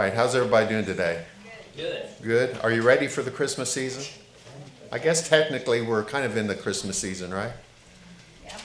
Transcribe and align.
right. 0.00 0.14
How's 0.14 0.34
everybody 0.34 0.66
doing 0.66 0.86
today? 0.86 1.24
Good. 1.76 2.08
Good. 2.22 2.58
Are 2.62 2.72
you 2.72 2.80
ready 2.80 3.06
for 3.06 3.20
the 3.20 3.30
Christmas 3.30 3.70
season? 3.70 4.02
I 4.90 4.98
guess 4.98 5.28
technically 5.28 5.82
we're 5.82 6.04
kind 6.04 6.24
of 6.24 6.38
in 6.38 6.46
the 6.46 6.54
Christmas 6.54 6.98
season, 6.98 7.34
right? 7.34 7.52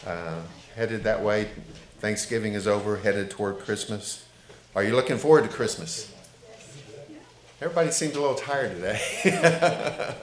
Uh, 0.07 0.39
headed 0.75 1.03
that 1.03 1.21
way. 1.21 1.49
Thanksgiving 1.99 2.53
is 2.53 2.67
over, 2.67 2.95
headed 2.97 3.29
toward 3.29 3.59
Christmas. 3.59 4.25
Are 4.75 4.83
you 4.83 4.95
looking 4.95 5.17
forward 5.17 5.43
to 5.43 5.49
Christmas? 5.49 6.13
Everybody 7.61 7.91
seems 7.91 8.15
a 8.15 8.21
little 8.21 8.35
tired 8.35 8.73
today. 8.75 8.99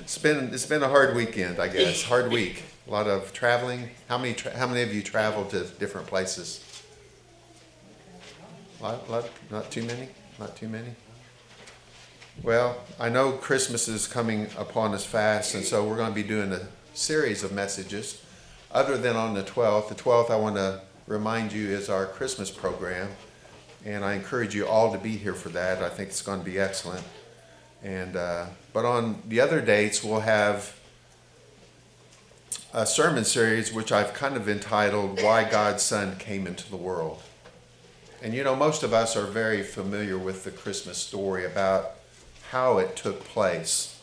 it's 0.00 0.18
been 0.18 0.52
it's 0.52 0.66
been 0.66 0.82
a 0.82 0.88
hard 0.88 1.14
weekend, 1.14 1.60
I 1.60 1.68
guess. 1.68 2.02
Hard 2.02 2.32
week. 2.32 2.64
A 2.88 2.90
lot 2.90 3.06
of 3.06 3.32
traveling. 3.32 3.90
How 4.08 4.18
many 4.18 4.34
tra- 4.34 4.56
how 4.56 4.66
many 4.66 4.82
of 4.82 4.92
you 4.92 5.02
traveled 5.02 5.50
to 5.50 5.64
different 5.78 6.08
places? 6.08 6.64
Lot, 8.80 9.08
lot, 9.08 9.28
not 9.48 9.70
too 9.70 9.84
many. 9.84 10.08
Not 10.42 10.56
too 10.56 10.66
many. 10.66 10.96
Well, 12.42 12.76
I 12.98 13.08
know 13.08 13.30
Christmas 13.30 13.86
is 13.86 14.08
coming 14.08 14.48
upon 14.58 14.92
us 14.92 15.04
fast, 15.04 15.54
and 15.54 15.64
so 15.64 15.86
we're 15.86 15.96
going 15.96 16.08
to 16.08 16.14
be 16.16 16.24
doing 16.24 16.52
a 16.52 16.66
series 16.94 17.44
of 17.44 17.52
messages. 17.52 18.20
Other 18.72 18.98
than 18.98 19.14
on 19.14 19.34
the 19.34 19.44
12th, 19.44 19.86
the 19.86 19.94
12th, 19.94 20.30
I 20.30 20.36
want 20.36 20.56
to 20.56 20.80
remind 21.06 21.52
you, 21.52 21.68
is 21.68 21.88
our 21.88 22.06
Christmas 22.06 22.50
program, 22.50 23.10
and 23.84 24.04
I 24.04 24.14
encourage 24.14 24.52
you 24.52 24.66
all 24.66 24.90
to 24.90 24.98
be 24.98 25.16
here 25.16 25.34
for 25.34 25.50
that. 25.50 25.80
I 25.80 25.88
think 25.88 26.08
it's 26.08 26.22
going 26.22 26.40
to 26.40 26.44
be 26.44 26.58
excellent. 26.58 27.04
And 27.84 28.16
uh, 28.16 28.46
but 28.72 28.84
on 28.84 29.22
the 29.28 29.38
other 29.38 29.60
dates, 29.60 30.02
we'll 30.02 30.20
have 30.20 30.76
a 32.74 32.84
sermon 32.84 33.24
series 33.24 33.72
which 33.72 33.92
I've 33.92 34.12
kind 34.12 34.34
of 34.34 34.48
entitled 34.48 35.22
"Why 35.22 35.48
God's 35.48 35.84
Son 35.84 36.16
Came 36.16 36.48
into 36.48 36.68
the 36.68 36.76
World." 36.76 37.22
And 38.22 38.32
you 38.32 38.44
know, 38.44 38.54
most 38.54 38.84
of 38.84 38.92
us 38.92 39.16
are 39.16 39.26
very 39.26 39.64
familiar 39.64 40.16
with 40.16 40.44
the 40.44 40.52
Christmas 40.52 40.96
story 40.96 41.44
about 41.44 41.96
how 42.50 42.78
it 42.78 42.94
took 42.94 43.24
place. 43.24 44.00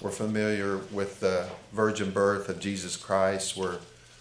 We're 0.00 0.12
familiar 0.12 0.76
with 0.92 1.18
the 1.18 1.48
virgin 1.72 2.12
birth 2.12 2.48
of 2.48 2.60
Jesus 2.60 2.96
Christ. 2.96 3.56
We're 3.56 3.78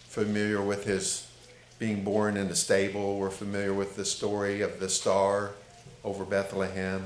familiar 0.07 0.59
with 0.59 0.85
his 0.85 1.29
being 1.77 2.03
born 2.03 2.35
in 2.35 2.47
the 2.47 2.55
stable. 2.55 3.19
We're 3.19 3.29
familiar 3.29 3.75
with 3.75 3.95
the 3.95 4.05
story 4.05 4.61
of 4.61 4.79
the 4.79 4.89
star 4.89 5.51
over 6.03 6.25
Bethlehem. 6.25 7.05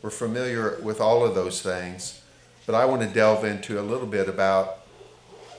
We're 0.00 0.10
familiar 0.10 0.78
with 0.80 1.00
all 1.00 1.26
of 1.26 1.34
those 1.34 1.60
things. 1.60 2.22
But 2.66 2.76
I 2.76 2.84
want 2.84 3.02
to 3.02 3.08
delve 3.08 3.44
into 3.44 3.80
a 3.80 3.82
little 3.82 4.06
bit 4.06 4.28
about 4.28 4.78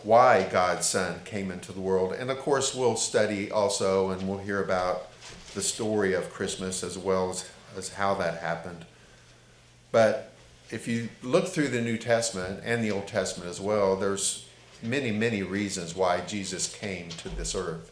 why 0.03 0.47
God's 0.49 0.85
Son 0.85 1.19
came 1.25 1.51
into 1.51 1.73
the 1.73 1.81
world. 1.81 2.13
And 2.13 2.31
of 2.31 2.37
course, 2.37 2.73
we'll 2.73 2.95
study 2.95 3.51
also 3.51 4.11
and 4.11 4.29
we'll 4.29 4.37
hear 4.37 4.63
about 4.63 5.09
the 5.55 5.61
story 5.61 6.13
of 6.13 6.31
Christmas 6.31 6.83
as 6.83 6.97
well 6.97 7.31
as, 7.31 7.49
as 7.75 7.89
how 7.89 8.13
that 8.15 8.39
happened. 8.39 8.85
But 9.91 10.33
if 10.69 10.87
you 10.87 11.09
look 11.23 11.47
through 11.47 11.69
the 11.69 11.81
New 11.81 11.97
Testament 11.97 12.61
and 12.63 12.83
the 12.83 12.91
Old 12.91 13.07
Testament 13.07 13.49
as 13.49 13.59
well, 13.59 13.95
there's 13.95 14.47
many, 14.83 15.11
many 15.11 15.41
reasons 15.41 15.95
why 15.95 16.21
Jesus 16.21 16.73
came 16.75 17.09
to 17.09 17.29
this 17.29 17.55
earth. 17.55 17.91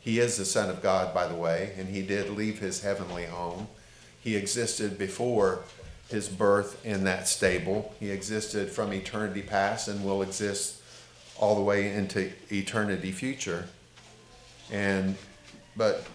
He 0.00 0.18
is 0.18 0.36
the 0.36 0.44
Son 0.44 0.70
of 0.70 0.82
God, 0.82 1.12
by 1.12 1.26
the 1.26 1.34
way, 1.34 1.72
and 1.76 1.88
he 1.88 2.02
did 2.02 2.30
leave 2.30 2.58
his 2.58 2.82
heavenly 2.82 3.26
home. 3.26 3.68
He 4.20 4.36
existed 4.36 4.98
before 4.98 5.60
his 6.08 6.28
birth 6.28 6.84
in 6.84 7.04
that 7.04 7.28
stable. 7.28 7.94
He 7.98 8.10
existed 8.10 8.70
from 8.70 8.92
eternity 8.92 9.42
past 9.42 9.88
and 9.88 10.04
will 10.04 10.22
exist 10.22 10.80
all 11.38 11.56
the 11.56 11.62
way 11.62 11.92
into 11.92 12.30
eternity 12.50 13.12
future. 13.12 13.66
And 14.70 15.16
but 15.76 16.06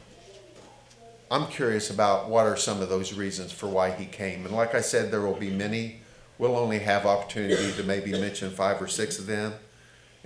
I'm 1.32 1.48
curious 1.48 1.90
about 1.90 2.28
what 2.28 2.46
are 2.46 2.58
some 2.58 2.82
of 2.82 2.90
those 2.90 3.14
reasons 3.14 3.54
for 3.54 3.68
why 3.68 3.92
he 3.92 4.06
came. 4.06 4.46
And 4.46 4.54
like 4.54 4.76
I 4.76 4.82
said, 4.82 5.12
there 5.12 5.22
will 5.22 5.34
be 5.34 5.50
many. 5.50 6.02
We'll 6.38 6.58
only 6.58 6.80
have 6.80 7.06
opportunity 7.06 7.72
to 7.72 7.84
maybe 7.84 8.12
mention 8.12 8.50
five 8.50 8.81
or 8.81 8.90
six 8.90 9.18
of 9.18 9.28
them. 9.28 9.53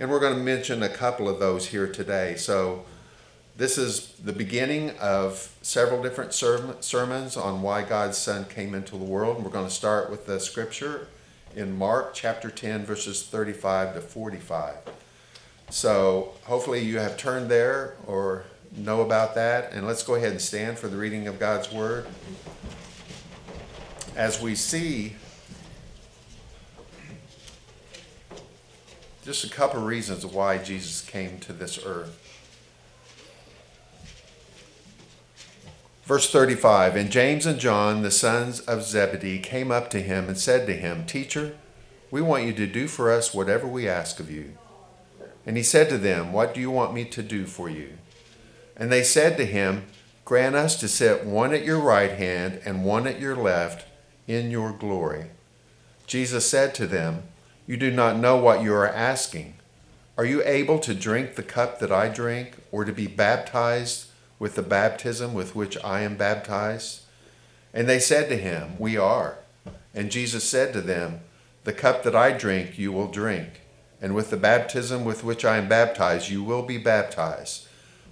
And 0.00 0.10
we're 0.10 0.18
going 0.18 0.34
to 0.34 0.42
mention 0.42 0.82
a 0.82 0.88
couple 0.88 1.28
of 1.28 1.38
those 1.38 1.68
here 1.68 1.86
today. 1.86 2.34
So 2.34 2.84
this 3.56 3.78
is 3.78 4.14
the 4.22 4.32
beginning 4.32 4.98
of 4.98 5.56
several 5.62 6.02
different 6.02 6.34
sermons 6.34 7.36
on 7.36 7.62
why 7.62 7.82
God's 7.82 8.18
Son 8.18 8.44
came 8.44 8.74
into 8.74 8.98
the 8.98 9.04
world. 9.04 9.36
And 9.36 9.44
we're 9.44 9.52
going 9.52 9.68
to 9.68 9.72
start 9.72 10.10
with 10.10 10.26
the 10.26 10.40
scripture 10.40 11.06
in 11.54 11.78
Mark 11.78 12.14
chapter 12.14 12.50
10, 12.50 12.84
verses 12.84 13.22
35 13.22 13.94
to 13.94 14.00
45. 14.00 14.74
So 15.70 16.34
hopefully 16.46 16.80
you 16.80 16.98
have 16.98 17.16
turned 17.16 17.48
there 17.48 17.94
or 18.08 18.44
know 18.76 19.00
about 19.00 19.34
that. 19.34 19.72
And 19.72 19.86
let's 19.86 20.02
go 20.02 20.14
ahead 20.14 20.32
and 20.32 20.40
stand 20.40 20.78
for 20.78 20.88
the 20.88 20.96
reading 20.96 21.26
of 21.26 21.38
God's 21.38 21.72
Word. 21.72 22.06
As 24.14 24.40
we 24.40 24.54
see 24.54 25.16
just 29.24 29.44
a 29.44 29.50
couple 29.50 29.80
of 29.80 29.86
reasons 29.86 30.24
why 30.24 30.56
Jesus 30.56 31.02
came 31.02 31.40
to 31.40 31.52
this 31.52 31.84
earth. 31.84 32.22
Verse 36.04 36.30
35 36.30 36.94
And 36.94 37.10
James 37.10 37.44
and 37.44 37.58
John, 37.58 38.02
the 38.02 38.12
sons 38.12 38.60
of 38.60 38.84
Zebedee, 38.84 39.40
came 39.40 39.72
up 39.72 39.90
to 39.90 40.00
him 40.00 40.28
and 40.28 40.38
said 40.38 40.66
to 40.68 40.74
him, 40.74 41.04
Teacher, 41.04 41.56
we 42.12 42.22
want 42.22 42.44
you 42.44 42.52
to 42.52 42.66
do 42.68 42.86
for 42.86 43.10
us 43.10 43.34
whatever 43.34 43.66
we 43.66 43.88
ask 43.88 44.20
of 44.20 44.30
you. 44.30 44.56
And 45.44 45.56
he 45.56 45.62
said 45.64 45.88
to 45.88 45.98
them, 45.98 46.32
What 46.32 46.54
do 46.54 46.60
you 46.60 46.70
want 46.70 46.94
me 46.94 47.04
to 47.06 47.22
do 47.22 47.46
for 47.46 47.68
you? 47.68 47.98
And 48.76 48.92
they 48.92 49.02
said 49.02 49.36
to 49.36 49.46
him, 49.46 49.84
Grant 50.24 50.56
us 50.56 50.76
to 50.80 50.88
sit 50.88 51.24
one 51.24 51.54
at 51.54 51.64
your 51.64 51.78
right 51.78 52.10
hand 52.10 52.60
and 52.64 52.84
one 52.84 53.06
at 53.06 53.20
your 53.20 53.36
left 53.36 53.86
in 54.26 54.50
your 54.50 54.72
glory. 54.72 55.26
Jesus 56.06 56.48
said 56.48 56.74
to 56.74 56.86
them, 56.86 57.22
You 57.66 57.76
do 57.76 57.90
not 57.90 58.16
know 58.16 58.36
what 58.36 58.62
you 58.62 58.74
are 58.74 58.88
asking. 58.88 59.54
Are 60.18 60.24
you 60.24 60.42
able 60.44 60.78
to 60.80 60.94
drink 60.94 61.34
the 61.34 61.42
cup 61.42 61.78
that 61.78 61.92
I 61.92 62.08
drink, 62.08 62.56
or 62.72 62.84
to 62.84 62.92
be 62.92 63.06
baptized 63.06 64.06
with 64.38 64.54
the 64.54 64.62
baptism 64.62 65.34
with 65.34 65.54
which 65.54 65.76
I 65.84 66.00
am 66.00 66.16
baptized? 66.16 67.02
And 67.74 67.88
they 67.88 67.98
said 67.98 68.28
to 68.30 68.36
him, 68.36 68.78
We 68.78 68.96
are. 68.96 69.38
And 69.94 70.10
Jesus 70.10 70.44
said 70.44 70.72
to 70.72 70.80
them, 70.80 71.20
The 71.64 71.72
cup 71.72 72.02
that 72.02 72.16
I 72.16 72.32
drink 72.32 72.78
you 72.78 72.92
will 72.92 73.08
drink, 73.08 73.60
and 74.00 74.14
with 74.14 74.30
the 74.30 74.36
baptism 74.36 75.04
with 75.04 75.22
which 75.22 75.44
I 75.44 75.58
am 75.58 75.68
baptized 75.68 76.30
you 76.30 76.42
will 76.42 76.62
be 76.62 76.78
baptized. 76.78 77.65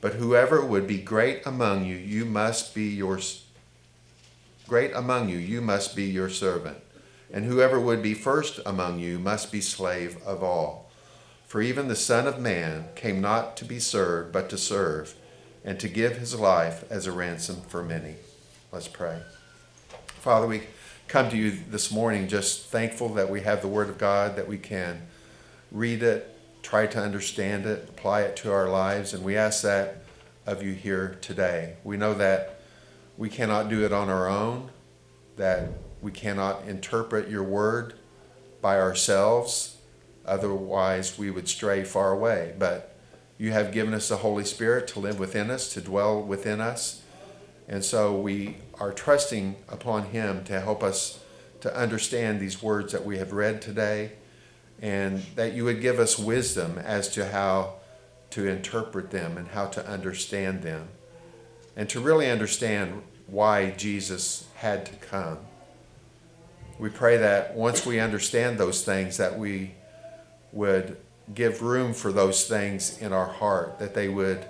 But 0.00 0.14
whoever 0.14 0.64
would 0.64 0.86
be 0.86 0.98
great 0.98 1.44
among 1.46 1.84
you, 1.84 1.96
you 1.96 2.24
must 2.24 2.74
be 2.74 2.84
your 2.84 3.18
great 4.68 4.92
among 4.94 5.28
you, 5.28 5.38
you 5.38 5.60
must 5.60 5.94
be 5.94 6.04
your 6.04 6.28
servant. 6.28 6.78
And 7.32 7.44
whoever 7.44 7.80
would 7.80 8.02
be 8.02 8.14
first 8.14 8.60
among 8.64 8.98
you 8.98 9.18
must 9.18 9.50
be 9.50 9.60
slave 9.60 10.22
of 10.24 10.42
all. 10.42 10.90
For 11.46 11.62
even 11.62 11.88
the 11.88 11.96
Son 11.96 12.26
of 12.26 12.40
Man 12.40 12.88
came 12.94 13.20
not 13.20 13.56
to 13.58 13.64
be 13.64 13.78
served, 13.78 14.32
but 14.32 14.50
to 14.50 14.58
serve, 14.58 15.14
and 15.64 15.78
to 15.80 15.88
give 15.88 16.18
his 16.18 16.34
life 16.38 16.84
as 16.90 17.06
a 17.06 17.12
ransom 17.12 17.62
for 17.68 17.82
many. 17.82 18.16
Let's 18.72 18.88
pray. 18.88 19.20
Father, 20.06 20.46
we 20.46 20.62
come 21.08 21.30
to 21.30 21.36
you 21.36 21.56
this 21.70 21.92
morning 21.92 22.26
just 22.26 22.66
thankful 22.66 23.10
that 23.10 23.30
we 23.30 23.42
have 23.42 23.62
the 23.62 23.68
Word 23.68 23.88
of 23.88 23.98
God, 23.98 24.36
that 24.36 24.48
we 24.48 24.58
can 24.58 25.02
read 25.70 26.02
it, 26.02 26.35
try 26.66 26.84
to 26.84 26.98
understand 26.98 27.64
it, 27.64 27.88
apply 27.88 28.22
it 28.22 28.34
to 28.34 28.50
our 28.50 28.68
lives, 28.68 29.14
and 29.14 29.22
we 29.22 29.36
ask 29.36 29.62
that 29.62 30.02
of 30.46 30.64
you 30.64 30.72
here 30.72 31.16
today. 31.20 31.76
We 31.84 31.96
know 31.96 32.12
that 32.14 32.58
we 33.16 33.28
cannot 33.28 33.68
do 33.68 33.84
it 33.84 33.92
on 33.92 34.08
our 34.08 34.28
own, 34.28 34.70
that 35.36 35.68
we 36.02 36.10
cannot 36.10 36.66
interpret 36.66 37.30
your 37.30 37.44
word 37.44 37.94
by 38.60 38.80
ourselves, 38.80 39.76
otherwise, 40.24 41.16
we 41.16 41.30
would 41.30 41.48
stray 41.48 41.84
far 41.84 42.10
away. 42.10 42.52
But 42.58 42.96
you 43.38 43.52
have 43.52 43.70
given 43.70 43.94
us 43.94 44.08
the 44.08 44.16
Holy 44.16 44.44
Spirit 44.44 44.88
to 44.88 44.98
live 44.98 45.20
within 45.20 45.52
us, 45.52 45.72
to 45.74 45.80
dwell 45.80 46.20
within 46.20 46.60
us. 46.60 47.00
And 47.68 47.84
so 47.84 48.18
we 48.18 48.56
are 48.80 48.90
trusting 48.90 49.54
upon 49.68 50.06
Him 50.06 50.42
to 50.46 50.58
help 50.58 50.82
us 50.82 51.20
to 51.60 51.72
understand 51.76 52.40
these 52.40 52.60
words 52.60 52.90
that 52.90 53.04
we 53.04 53.18
have 53.18 53.32
read 53.32 53.62
today 53.62 54.14
and 54.80 55.22
that 55.34 55.54
you 55.54 55.64
would 55.64 55.80
give 55.80 55.98
us 55.98 56.18
wisdom 56.18 56.78
as 56.78 57.08
to 57.10 57.30
how 57.30 57.74
to 58.30 58.46
interpret 58.46 59.10
them 59.10 59.38
and 59.38 59.48
how 59.48 59.66
to 59.66 59.86
understand 59.86 60.62
them. 60.62 60.88
And 61.74 61.88
to 61.90 62.00
really 62.00 62.30
understand 62.30 63.02
why 63.26 63.70
Jesus 63.70 64.46
had 64.56 64.86
to 64.86 64.92
come. 64.96 65.38
We 66.78 66.90
pray 66.90 67.16
that 67.18 67.54
once 67.54 67.86
we 67.86 68.00
understand 68.00 68.58
those 68.58 68.84
things, 68.84 69.16
that 69.16 69.38
we 69.38 69.74
would 70.52 70.96
give 71.34 71.62
room 71.62 71.92
for 71.92 72.12
those 72.12 72.46
things 72.46 72.98
in 72.98 73.12
our 73.12 73.26
heart, 73.26 73.78
that 73.78 73.94
they 73.94 74.08
would 74.08 74.46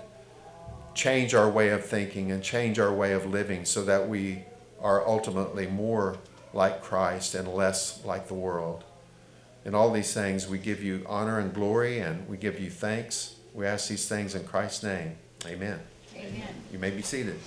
change 0.93 1.33
our 1.33 1.49
way 1.49 1.69
of 1.69 1.85
thinking 1.85 2.31
and 2.31 2.43
change 2.43 2.79
our 2.79 2.93
way 2.93 3.13
of 3.13 3.25
living 3.25 3.65
so 3.65 3.83
that 3.83 4.07
we 4.07 4.43
are 4.81 5.07
ultimately 5.07 5.67
more 5.67 6.17
like 6.53 6.81
Christ 6.81 7.35
and 7.35 7.47
less 7.47 8.03
like 8.03 8.27
the 8.27 8.33
world. 8.33 8.83
In 9.67 9.75
all 9.75 9.91
these 9.91 10.13
things, 10.13 10.47
we 10.47 10.59
give 10.59 10.81
you 10.81 11.05
honor 11.09 11.39
and 11.39 11.53
glory 11.53 11.99
and 11.99 12.25
we 12.29 12.37
give 12.37 12.57
you 12.57 12.69
thanks. 12.69 13.35
We 13.53 13.65
ask 13.65 13.89
these 13.89 14.07
things 14.07 14.33
in 14.33 14.45
Christ's 14.45 14.81
name. 14.81 15.17
Amen. 15.45 15.77
Amen. 16.15 16.47
You 16.71 16.79
may 16.79 16.89
be 16.89 17.01
seated. 17.01 17.37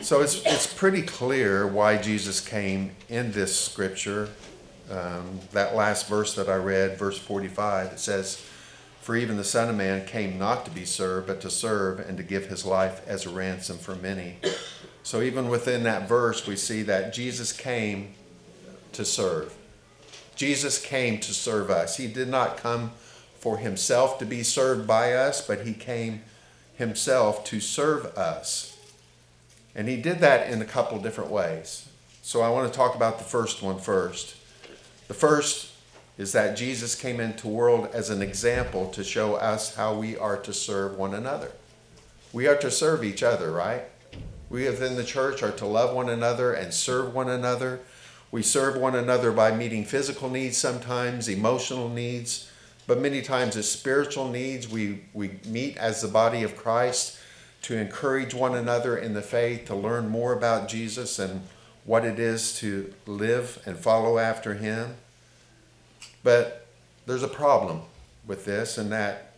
So 0.00 0.20
it's, 0.20 0.44
it's 0.44 0.66
pretty 0.66 1.02
clear 1.02 1.64
why 1.64 1.96
Jesus 1.96 2.40
came 2.40 2.90
in 3.08 3.30
this 3.30 3.56
scripture. 3.56 4.30
Um, 4.90 5.38
that 5.52 5.76
last 5.76 6.08
verse 6.08 6.34
that 6.34 6.48
I 6.48 6.56
read, 6.56 6.98
verse 6.98 7.18
45, 7.18 7.92
it 7.92 8.00
says, 8.00 8.44
For 9.00 9.14
even 9.14 9.36
the 9.36 9.44
Son 9.44 9.68
of 9.70 9.76
Man 9.76 10.04
came 10.06 10.40
not 10.40 10.64
to 10.64 10.72
be 10.72 10.84
served, 10.84 11.28
but 11.28 11.40
to 11.42 11.50
serve 11.50 12.00
and 12.00 12.18
to 12.18 12.24
give 12.24 12.46
his 12.46 12.64
life 12.64 13.06
as 13.06 13.26
a 13.26 13.30
ransom 13.30 13.78
for 13.78 13.94
many. 13.94 14.38
So 15.04 15.22
even 15.22 15.48
within 15.48 15.84
that 15.84 16.08
verse, 16.08 16.48
we 16.48 16.56
see 16.56 16.82
that 16.82 17.12
Jesus 17.12 17.52
came 17.52 18.14
to 18.96 19.04
serve. 19.04 19.54
Jesus 20.34 20.78
came 20.78 21.18
to 21.20 21.32
serve 21.32 21.70
us. 21.70 21.96
He 21.96 22.06
did 22.06 22.28
not 22.28 22.56
come 22.56 22.92
for 23.38 23.58
himself 23.58 24.18
to 24.18 24.26
be 24.26 24.42
served 24.42 24.86
by 24.86 25.12
us, 25.12 25.46
but 25.46 25.66
he 25.66 25.72
came 25.72 26.22
himself 26.74 27.44
to 27.44 27.60
serve 27.60 28.06
us. 28.18 28.76
And 29.74 29.88
he 29.88 29.96
did 29.96 30.20
that 30.20 30.50
in 30.50 30.60
a 30.60 30.66
couple 30.66 30.98
different 30.98 31.30
ways. 31.30 31.88
So 32.22 32.40
I 32.42 32.48
want 32.48 32.70
to 32.70 32.76
talk 32.76 32.94
about 32.94 33.18
the 33.18 33.24
first 33.24 33.62
one 33.62 33.78
first. 33.78 34.36
The 35.08 35.14
first 35.14 35.72
is 36.18 36.32
that 36.32 36.56
Jesus 36.56 36.94
came 36.94 37.20
into 37.20 37.42
the 37.42 37.52
world 37.52 37.88
as 37.92 38.10
an 38.10 38.22
example 38.22 38.88
to 38.90 39.04
show 39.04 39.34
us 39.34 39.76
how 39.76 39.94
we 39.94 40.16
are 40.16 40.36
to 40.38 40.52
serve 40.52 40.96
one 40.96 41.14
another. 41.14 41.52
We 42.32 42.46
are 42.48 42.56
to 42.56 42.70
serve 42.70 43.04
each 43.04 43.22
other, 43.22 43.50
right? 43.52 43.84
We 44.48 44.64
within 44.64 44.96
the 44.96 45.04
church 45.04 45.42
are 45.42 45.52
to 45.52 45.66
love 45.66 45.94
one 45.94 46.08
another 46.08 46.52
and 46.52 46.72
serve 46.72 47.14
one 47.14 47.28
another. 47.28 47.80
We 48.36 48.42
serve 48.42 48.76
one 48.76 48.94
another 48.94 49.32
by 49.32 49.52
meeting 49.52 49.86
physical 49.86 50.28
needs 50.28 50.58
sometimes, 50.58 51.26
emotional 51.26 51.88
needs, 51.88 52.50
but 52.86 53.00
many 53.00 53.22
times 53.22 53.56
it's 53.56 53.66
spiritual 53.66 54.28
needs. 54.28 54.68
We, 54.68 55.04
we 55.14 55.40
meet 55.46 55.78
as 55.78 56.02
the 56.02 56.08
body 56.08 56.42
of 56.42 56.54
Christ 56.54 57.18
to 57.62 57.78
encourage 57.78 58.34
one 58.34 58.54
another 58.54 58.94
in 58.98 59.14
the 59.14 59.22
faith, 59.22 59.64
to 59.68 59.74
learn 59.74 60.10
more 60.10 60.34
about 60.34 60.68
Jesus 60.68 61.18
and 61.18 61.48
what 61.86 62.04
it 62.04 62.18
is 62.18 62.54
to 62.58 62.92
live 63.06 63.62
and 63.64 63.74
follow 63.78 64.18
after 64.18 64.52
Him. 64.52 64.96
But 66.22 66.66
there's 67.06 67.22
a 67.22 67.28
problem 67.28 67.84
with 68.26 68.44
this, 68.44 68.76
and 68.76 68.92
that 68.92 69.32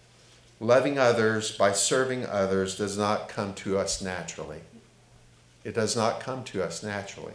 loving 0.59 0.99
others 0.99 1.57
by 1.57 1.71
serving 1.71 2.27
others 2.27 2.77
does 2.77 2.99
not 2.99 3.29
come 3.29 3.55
to 3.55 3.79
us 3.79 4.03
naturally. 4.03 4.63
It 5.63 5.77
does 5.77 5.95
not 5.95 6.19
come 6.19 6.43
to 6.47 6.65
us 6.65 6.83
naturally. 6.83 7.35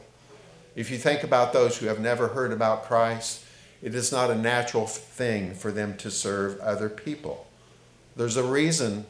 If 0.75 0.89
you 0.89 0.97
think 0.97 1.23
about 1.23 1.53
those 1.53 1.77
who 1.77 1.85
have 1.87 1.99
never 1.99 2.29
heard 2.29 2.51
about 2.51 2.85
Christ, 2.85 3.43
it 3.81 3.93
is 3.93 4.11
not 4.11 4.31
a 4.31 4.35
natural 4.35 4.87
thing 4.87 5.53
for 5.53 5.71
them 5.71 5.97
to 5.97 6.09
serve 6.09 6.59
other 6.59 6.89
people. 6.89 7.47
There's 8.15 8.37
a 8.37 8.43
reason 8.43 9.05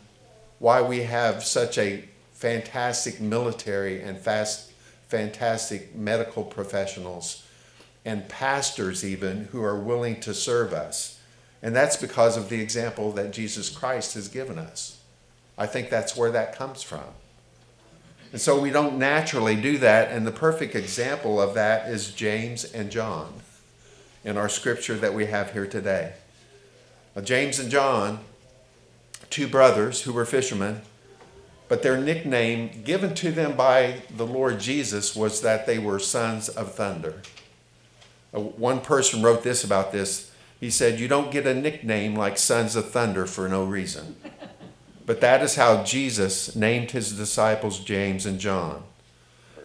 why 0.60 0.82
we 0.82 1.04
have 1.04 1.44
such 1.44 1.78
a 1.78 2.06
fantastic 2.32 3.22
military 3.22 4.02
and 4.02 4.18
fast, 4.18 4.72
fantastic 5.08 5.96
medical 5.96 6.44
professionals 6.44 7.46
and 8.06 8.28
pastors, 8.28 9.06
even 9.06 9.46
who 9.52 9.64
are 9.64 9.80
willing 9.80 10.20
to 10.20 10.34
serve 10.34 10.74
us. 10.74 11.20
And 11.62 11.74
that's 11.74 11.96
because 11.96 12.36
of 12.36 12.50
the 12.50 12.60
example 12.60 13.14
that 13.14 13.32
Jesus 13.32 13.70
Christ 13.70 14.16
has 14.16 14.28
given 14.28 14.58
us. 14.58 15.00
I 15.58 15.68
think 15.68 15.90
that's 15.90 16.18
where 16.18 16.32
that 16.32 16.58
comes 16.58 16.84
from. 16.84 17.06
And 18.34 18.42
so 18.42 18.60
we 18.60 18.72
don't 18.72 18.98
naturally 18.98 19.56
do 19.56 19.78
that. 19.78 20.12
And 20.12 20.26
the 20.26 20.32
perfect 20.32 20.76
example 20.76 21.40
of 21.40 21.54
that 21.54 21.88
is 21.88 22.12
James 22.12 22.66
and 22.66 22.92
John 22.92 23.32
in 24.26 24.38
our 24.38 24.50
scripture 24.50 24.98
that 24.98 25.14
we 25.14 25.28
have 25.28 25.54
here 25.54 25.68
today. 25.68 26.14
Now, 27.16 27.22
James 27.22 27.60
and 27.60 27.70
John, 27.70 28.22
two 29.30 29.48
brothers 29.48 30.02
who 30.02 30.14
were 30.14 30.26
fishermen, 30.26 30.82
but 31.68 31.84
their 31.84 31.98
nickname 31.98 32.82
given 32.84 33.14
to 33.16 33.32
them 33.32 33.56
by 33.56 34.02
the 34.10 34.26
Lord 34.26 34.60
Jesus 34.60 35.16
was 35.16 35.42
that 35.42 35.68
they 35.68 35.78
were 35.78 36.00
sons 36.00 36.50
of 36.50 36.74
thunder. 36.74 37.22
Uh, 38.34 38.40
One 38.40 38.82
person 38.82 39.22
wrote 39.22 39.44
this 39.44 39.64
about 39.64 39.92
this. 39.92 40.32
He 40.60 40.72
said, 40.72 41.00
You 41.00 41.08
don't 41.08 41.30
get 41.32 41.46
a 41.46 41.54
nickname 41.54 42.16
like 42.16 42.40
Sons 42.40 42.76
of 42.76 42.90
Thunder 42.90 43.28
for 43.28 43.48
no 43.48 43.64
reason. 43.64 44.16
But 45.06 45.22
that 45.22 45.42
is 45.42 45.56
how 45.56 45.84
Jesus 45.84 46.56
named 46.56 46.92
his 46.92 47.12
disciples 47.12 47.80
James 47.80 48.26
and 48.26 48.40
John. 48.40 48.84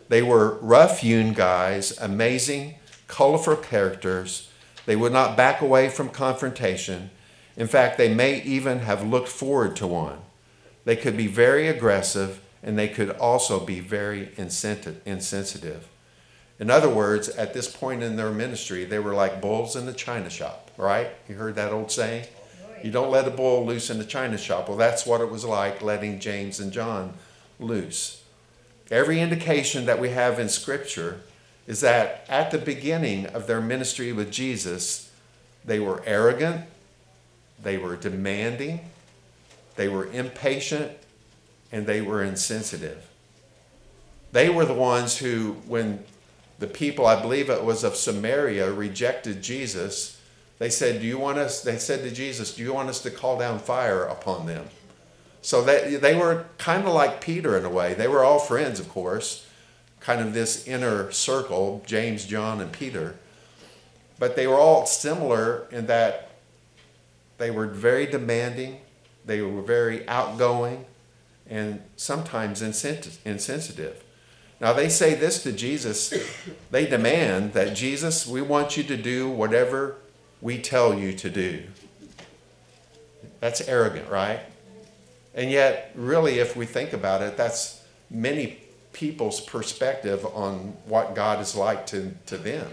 They 0.08 0.22
were 0.22 0.58
rough 0.60 1.00
hewn 1.00 1.32
guys, 1.32 1.96
amazing, 1.98 2.76
colorful 3.06 3.56
characters. 3.56 4.50
They 4.86 4.96
would 4.96 5.12
not 5.12 5.36
back 5.36 5.60
away 5.60 5.90
from 5.90 6.08
confrontation. 6.08 7.10
In 7.56 7.66
fact, 7.66 7.98
they 7.98 8.12
may 8.12 8.42
even 8.42 8.80
have 8.80 9.06
looked 9.06 9.28
forward 9.28 9.76
to 9.76 9.86
one. 9.86 10.18
They 10.84 10.96
could 10.96 11.16
be 11.16 11.26
very 11.26 11.68
aggressive 11.68 12.40
and 12.62 12.78
they 12.78 12.88
could 12.88 13.10
also 13.10 13.60
be 13.60 13.80
very 13.80 14.30
insensitive. 14.36 15.88
In 16.58 16.70
other 16.70 16.88
words, 16.88 17.28
at 17.28 17.54
this 17.54 17.68
point 17.70 18.02
in 18.02 18.16
their 18.16 18.30
ministry, 18.30 18.84
they 18.84 18.98
were 18.98 19.14
like 19.14 19.40
bulls 19.40 19.76
in 19.76 19.86
the 19.86 19.92
china 19.92 20.28
shop, 20.28 20.70
right? 20.76 21.08
You 21.28 21.36
heard 21.36 21.54
that 21.54 21.72
old 21.72 21.92
saying? 21.92 22.26
You 22.84 22.90
don't 22.90 23.10
let 23.10 23.26
a 23.26 23.30
bull 23.30 23.66
loose 23.66 23.90
in 23.90 23.98
the 23.98 24.04
china 24.04 24.38
shop. 24.38 24.68
Well, 24.68 24.78
that's 24.78 25.06
what 25.06 25.20
it 25.20 25.30
was 25.30 25.44
like 25.44 25.82
letting 25.82 26.20
James 26.20 26.60
and 26.60 26.72
John 26.72 27.14
loose. 27.58 28.22
Every 28.90 29.20
indication 29.20 29.86
that 29.86 30.00
we 30.00 30.10
have 30.10 30.38
in 30.38 30.48
Scripture 30.48 31.20
is 31.66 31.80
that 31.82 32.24
at 32.28 32.50
the 32.50 32.58
beginning 32.58 33.26
of 33.26 33.46
their 33.46 33.60
ministry 33.60 34.12
with 34.12 34.30
Jesus, 34.32 35.10
they 35.64 35.78
were 35.78 36.02
arrogant, 36.06 36.64
they 37.62 37.76
were 37.76 37.96
demanding, 37.96 38.80
they 39.76 39.88
were 39.88 40.06
impatient, 40.06 40.92
and 41.70 41.86
they 41.86 42.00
were 42.00 42.22
insensitive. 42.22 43.06
They 44.32 44.48
were 44.48 44.64
the 44.64 44.74
ones 44.74 45.18
who, 45.18 45.56
when 45.66 46.04
the 46.58 46.66
people, 46.66 47.06
I 47.06 47.20
believe 47.20 47.50
it 47.50 47.64
was 47.64 47.84
of 47.84 47.96
Samaria, 47.96 48.72
rejected 48.72 49.42
Jesus, 49.42 50.17
they 50.58 50.70
said, 50.70 51.00
Do 51.00 51.06
you 51.06 51.18
want 51.18 51.38
us? 51.38 51.62
They 51.62 51.78
said 51.78 52.02
to 52.02 52.10
Jesus, 52.10 52.54
Do 52.54 52.62
you 52.62 52.74
want 52.74 52.88
us 52.88 53.02
to 53.02 53.10
call 53.10 53.38
down 53.38 53.58
fire 53.58 54.04
upon 54.04 54.46
them? 54.46 54.66
So 55.40 55.62
they, 55.62 55.96
they 55.96 56.16
were 56.16 56.46
kind 56.58 56.86
of 56.86 56.92
like 56.92 57.20
Peter 57.20 57.56
in 57.56 57.64
a 57.64 57.70
way. 57.70 57.94
They 57.94 58.08
were 58.08 58.24
all 58.24 58.40
friends, 58.40 58.80
of 58.80 58.88
course, 58.88 59.46
kind 60.00 60.20
of 60.20 60.34
this 60.34 60.66
inner 60.66 61.10
circle 61.12 61.82
James, 61.86 62.24
John, 62.24 62.60
and 62.60 62.72
Peter. 62.72 63.16
But 64.18 64.34
they 64.34 64.46
were 64.48 64.58
all 64.58 64.84
similar 64.84 65.68
in 65.70 65.86
that 65.86 66.30
they 67.38 67.52
were 67.52 67.68
very 67.68 68.06
demanding, 68.06 68.80
they 69.24 69.40
were 69.40 69.62
very 69.62 70.06
outgoing, 70.08 70.86
and 71.48 71.82
sometimes 71.96 72.60
insensitive. 72.60 74.04
Now 74.60 74.72
they 74.72 74.88
say 74.88 75.14
this 75.14 75.44
to 75.44 75.52
Jesus. 75.52 76.12
They 76.72 76.84
demand 76.84 77.52
that 77.52 77.76
Jesus, 77.76 78.26
we 78.26 78.42
want 78.42 78.76
you 78.76 78.82
to 78.82 78.96
do 78.96 79.30
whatever 79.30 79.96
we 80.40 80.58
tell 80.58 80.94
you 80.94 81.12
to 81.14 81.30
do. 81.30 81.64
That's 83.40 83.60
arrogant, 83.62 84.08
right? 84.08 84.40
And 85.34 85.50
yet, 85.50 85.92
really, 85.94 86.38
if 86.38 86.56
we 86.56 86.66
think 86.66 86.92
about 86.92 87.22
it, 87.22 87.36
that's 87.36 87.82
many 88.10 88.58
people's 88.92 89.40
perspective 89.40 90.26
on 90.34 90.76
what 90.84 91.14
God 91.14 91.40
is 91.40 91.54
like 91.54 91.86
to, 91.88 92.14
to 92.26 92.36
them. 92.36 92.72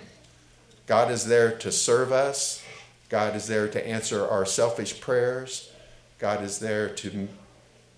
God 0.88 1.12
is 1.12 1.25
there 1.25 1.51
to 1.57 1.72
serve 1.72 2.12
us, 2.12 2.63
God 3.10 3.36
is 3.36 3.48
there 3.48 3.67
to 3.67 3.88
answer 3.88 4.27
our 4.27 4.45
selfish 4.45 5.00
prayers, 5.00 5.72
God 6.19 6.43
is 6.43 6.60
there 6.60 6.89
to 6.89 7.27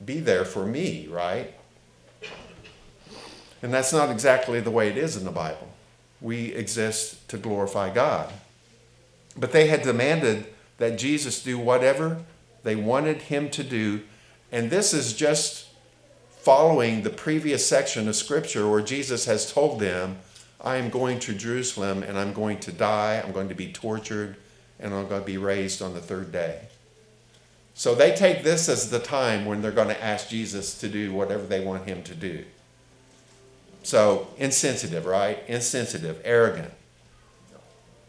be 0.03 0.19
there 0.19 0.45
for 0.45 0.65
me, 0.65 1.07
right? 1.07 1.53
And 3.61 3.73
that's 3.73 3.91
not 3.91 4.09
exactly 4.09 4.59
the 4.59 4.71
way 4.71 4.89
it 4.89 4.97
is 4.97 5.17
in 5.17 5.25
the 5.25 5.31
Bible. 5.31 5.73
We 6.21 6.53
exist 6.53 7.27
to 7.29 7.37
glorify 7.37 7.93
God. 7.93 8.31
But 9.37 9.51
they 9.51 9.67
had 9.67 9.83
demanded 9.83 10.47
that 10.77 10.97
Jesus 10.97 11.43
do 11.43 11.57
whatever 11.57 12.23
they 12.63 12.75
wanted 12.75 13.23
him 13.23 13.49
to 13.51 13.63
do. 13.63 14.01
And 14.51 14.69
this 14.69 14.93
is 14.93 15.13
just 15.13 15.67
following 16.41 17.03
the 17.03 17.09
previous 17.09 17.65
section 17.67 18.07
of 18.07 18.15
Scripture 18.15 18.69
where 18.69 18.81
Jesus 18.81 19.25
has 19.25 19.51
told 19.51 19.79
them, 19.79 20.17
I 20.61 20.77
am 20.77 20.89
going 20.89 21.19
to 21.19 21.33
Jerusalem 21.33 22.03
and 22.03 22.17
I'm 22.17 22.33
going 22.33 22.59
to 22.61 22.71
die, 22.71 23.21
I'm 23.23 23.31
going 23.31 23.49
to 23.49 23.55
be 23.55 23.71
tortured, 23.71 24.37
and 24.79 24.93
I'm 24.93 25.07
going 25.07 25.21
to 25.21 25.25
be 25.25 25.37
raised 25.37 25.81
on 25.81 25.93
the 25.93 26.01
third 26.01 26.31
day. 26.31 26.61
So 27.73 27.93
they 27.93 28.15
take 28.15 28.43
this 28.43 28.69
as 28.69 28.89
the 28.89 28.99
time 28.99 29.45
when 29.45 29.61
they're 29.61 29.71
going 29.71 29.89
to 29.89 30.03
ask 30.03 30.29
Jesus 30.29 30.79
to 30.79 30.89
do 30.89 31.13
whatever 31.13 31.45
they 31.45 31.63
want 31.63 31.87
him 31.87 32.01
to 32.03 32.15
do. 32.15 32.43
So, 33.83 34.27
insensitive, 34.37 35.05
right? 35.05 35.43
Insensitive, 35.47 36.19
arrogant. 36.23 36.73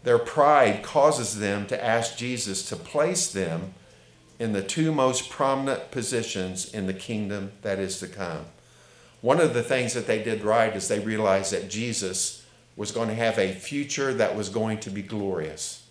Their 0.05 0.19
pride 0.19 0.83
causes 0.83 1.39
them 1.39 1.67
to 1.67 1.85
ask 1.85 2.17
Jesus 2.17 2.69
to 2.69 2.77
place 2.77 3.31
them 3.31 3.75
in 4.39 4.53
the 4.53 4.63
two 4.63 4.93
most 4.93 5.31
prominent 5.31 5.91
positions 5.91 6.73
in 6.73 6.87
the 6.87 6.95
kingdom 6.95 7.53
that 7.63 7.79
is 7.79 7.99
to 8.01 8.07
come. 8.07 8.47
One 9.21 9.41
of 9.41 9.53
the 9.53 9.65
things 9.65 9.95
that 9.95 10.07
they 10.07 10.23
did 10.23 10.45
right 10.45 10.75
is 10.77 10.87
they 10.87 11.01
realized 11.01 11.53
that 11.53 11.69
Jesus 11.69 12.47
was 12.77 12.93
going 12.93 13.09
to 13.09 13.15
have 13.17 13.39
a 13.39 13.53
future 13.53 14.15
that 14.15 14.37
was 14.37 14.49
going 14.49 14.79
to 14.79 14.91
be 14.91 15.03
glorious, 15.03 15.85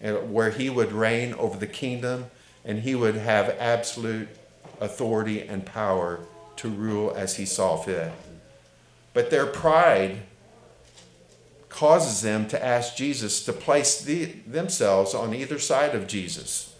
where 0.00 0.50
he 0.50 0.68
would 0.68 0.92
reign 0.92 1.32
over 1.34 1.58
the 1.58 1.66
kingdom 1.66 2.26
and 2.66 2.80
he 2.80 2.94
would 2.94 3.14
have 3.14 3.56
absolute 3.58 4.28
authority 4.78 5.40
and 5.40 5.64
power 5.64 6.20
to 6.56 6.68
rule 6.68 7.14
as 7.16 7.36
he 7.36 7.46
saw 7.46 7.78
fit. 7.78 8.12
But 9.14 9.30
their 9.30 9.46
pride 9.46 10.18
causes 11.76 12.22
them 12.22 12.48
to 12.48 12.64
ask 12.64 12.96
Jesus 12.96 13.44
to 13.44 13.52
place 13.52 14.00
the, 14.00 14.24
themselves 14.46 15.14
on 15.14 15.34
either 15.34 15.58
side 15.58 15.94
of 15.94 16.06
Jesus. 16.06 16.74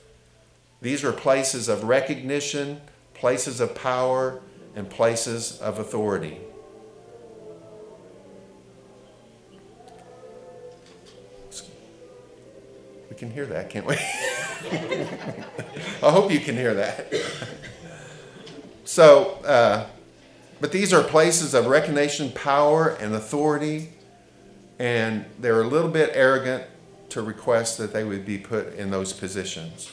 These 0.80 1.04
are 1.04 1.12
places 1.12 1.68
of 1.68 1.84
recognition, 1.84 2.80
places 3.12 3.60
of 3.60 3.74
power, 3.74 4.40
and 4.74 4.88
places 4.88 5.60
of 5.60 5.78
authority. 5.78 6.38
We 13.10 13.16
can 13.16 13.30
hear 13.30 13.44
that, 13.44 13.68
can't 13.68 13.84
we? 13.84 13.96
I 16.02 16.10
hope 16.10 16.32
you 16.32 16.40
can 16.40 16.56
hear 16.56 16.72
that. 16.72 17.12
so, 18.86 19.32
uh, 19.44 19.88
but 20.58 20.72
these 20.72 20.94
are 20.94 21.02
places 21.02 21.52
of 21.52 21.66
recognition, 21.66 22.32
power, 22.32 22.96
and 22.98 23.14
authority, 23.14 23.90
and 24.78 25.24
they're 25.38 25.62
a 25.62 25.66
little 25.66 25.90
bit 25.90 26.10
arrogant 26.14 26.64
to 27.10 27.22
request 27.22 27.78
that 27.78 27.92
they 27.92 28.04
would 28.04 28.26
be 28.26 28.38
put 28.38 28.74
in 28.74 28.90
those 28.90 29.12
positions. 29.12 29.90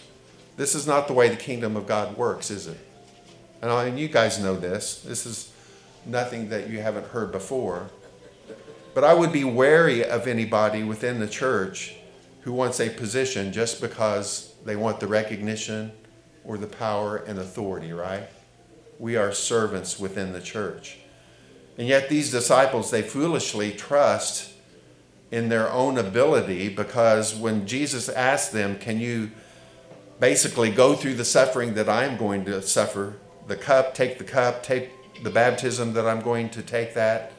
This 0.58 0.76
is 0.76 0.86
not 0.86 1.08
the 1.08 1.14
way 1.14 1.30
the 1.30 1.36
kingdom 1.36 1.76
of 1.76 1.88
God 1.88 2.18
works, 2.18 2.52
is 2.52 2.68
it? 2.68 2.78
And 3.62 3.72
I 3.72 3.86
mean, 3.86 3.98
you 3.98 4.08
guys 4.08 4.40
know 4.40 4.56
this. 4.56 5.02
This 5.02 5.26
is 5.26 5.52
nothing 6.06 6.50
that 6.50 6.70
you 6.70 6.82
haven't 6.82 7.08
heard 7.08 7.32
before. 7.32 7.90
But 8.94 9.04
I 9.04 9.14
would 9.14 9.32
be 9.32 9.44
wary 9.44 10.04
of 10.04 10.28
anybody 10.28 10.84
within 10.84 11.20
the 11.20 11.28
church 11.28 11.96
who 12.42 12.52
wants 12.52 12.80
a 12.80 12.90
position 12.90 13.52
just 13.54 13.82
because 13.82 14.54
they 14.66 14.76
want 14.76 15.00
the 15.00 15.08
recognition 15.08 15.92
or 16.44 16.58
the 16.58 16.68
power 16.68 17.18
and 17.18 17.40
authority, 17.40 17.94
right? 17.94 18.28
We 19.00 19.16
are 19.16 19.32
servants 19.32 20.00
within 20.00 20.34
the 20.34 20.42
church. 20.42 20.98
And 21.78 21.88
yet, 21.88 22.10
these 22.10 22.30
disciples, 22.30 22.92
they 22.92 23.02
foolishly 23.02 23.72
trust 23.72 24.53
in 25.34 25.50
their 25.50 25.70
own 25.72 25.98
ability 25.98 26.70
because 26.70 27.36
when 27.36 27.68
Jesus 27.68 28.08
asked 28.08 28.54
them, 28.54 28.78
Can 28.78 29.00
you 29.00 29.32
basically 30.20 30.72
go 30.72 30.96
through 30.96 31.16
the 31.16 31.26
suffering 31.26 31.74
that 31.74 31.90
I'm 31.90 32.18
going 32.18 32.46
to 32.46 32.62
suffer, 32.62 33.16
the 33.48 33.56
cup, 33.56 33.94
take 33.94 34.18
the 34.18 34.24
cup, 34.24 34.64
take 34.64 34.92
the 35.24 35.30
baptism 35.30 35.94
that 35.94 36.08
I'm 36.08 36.22
going 36.22 36.50
to 36.52 36.62
take 36.62 36.94
that? 36.94 37.34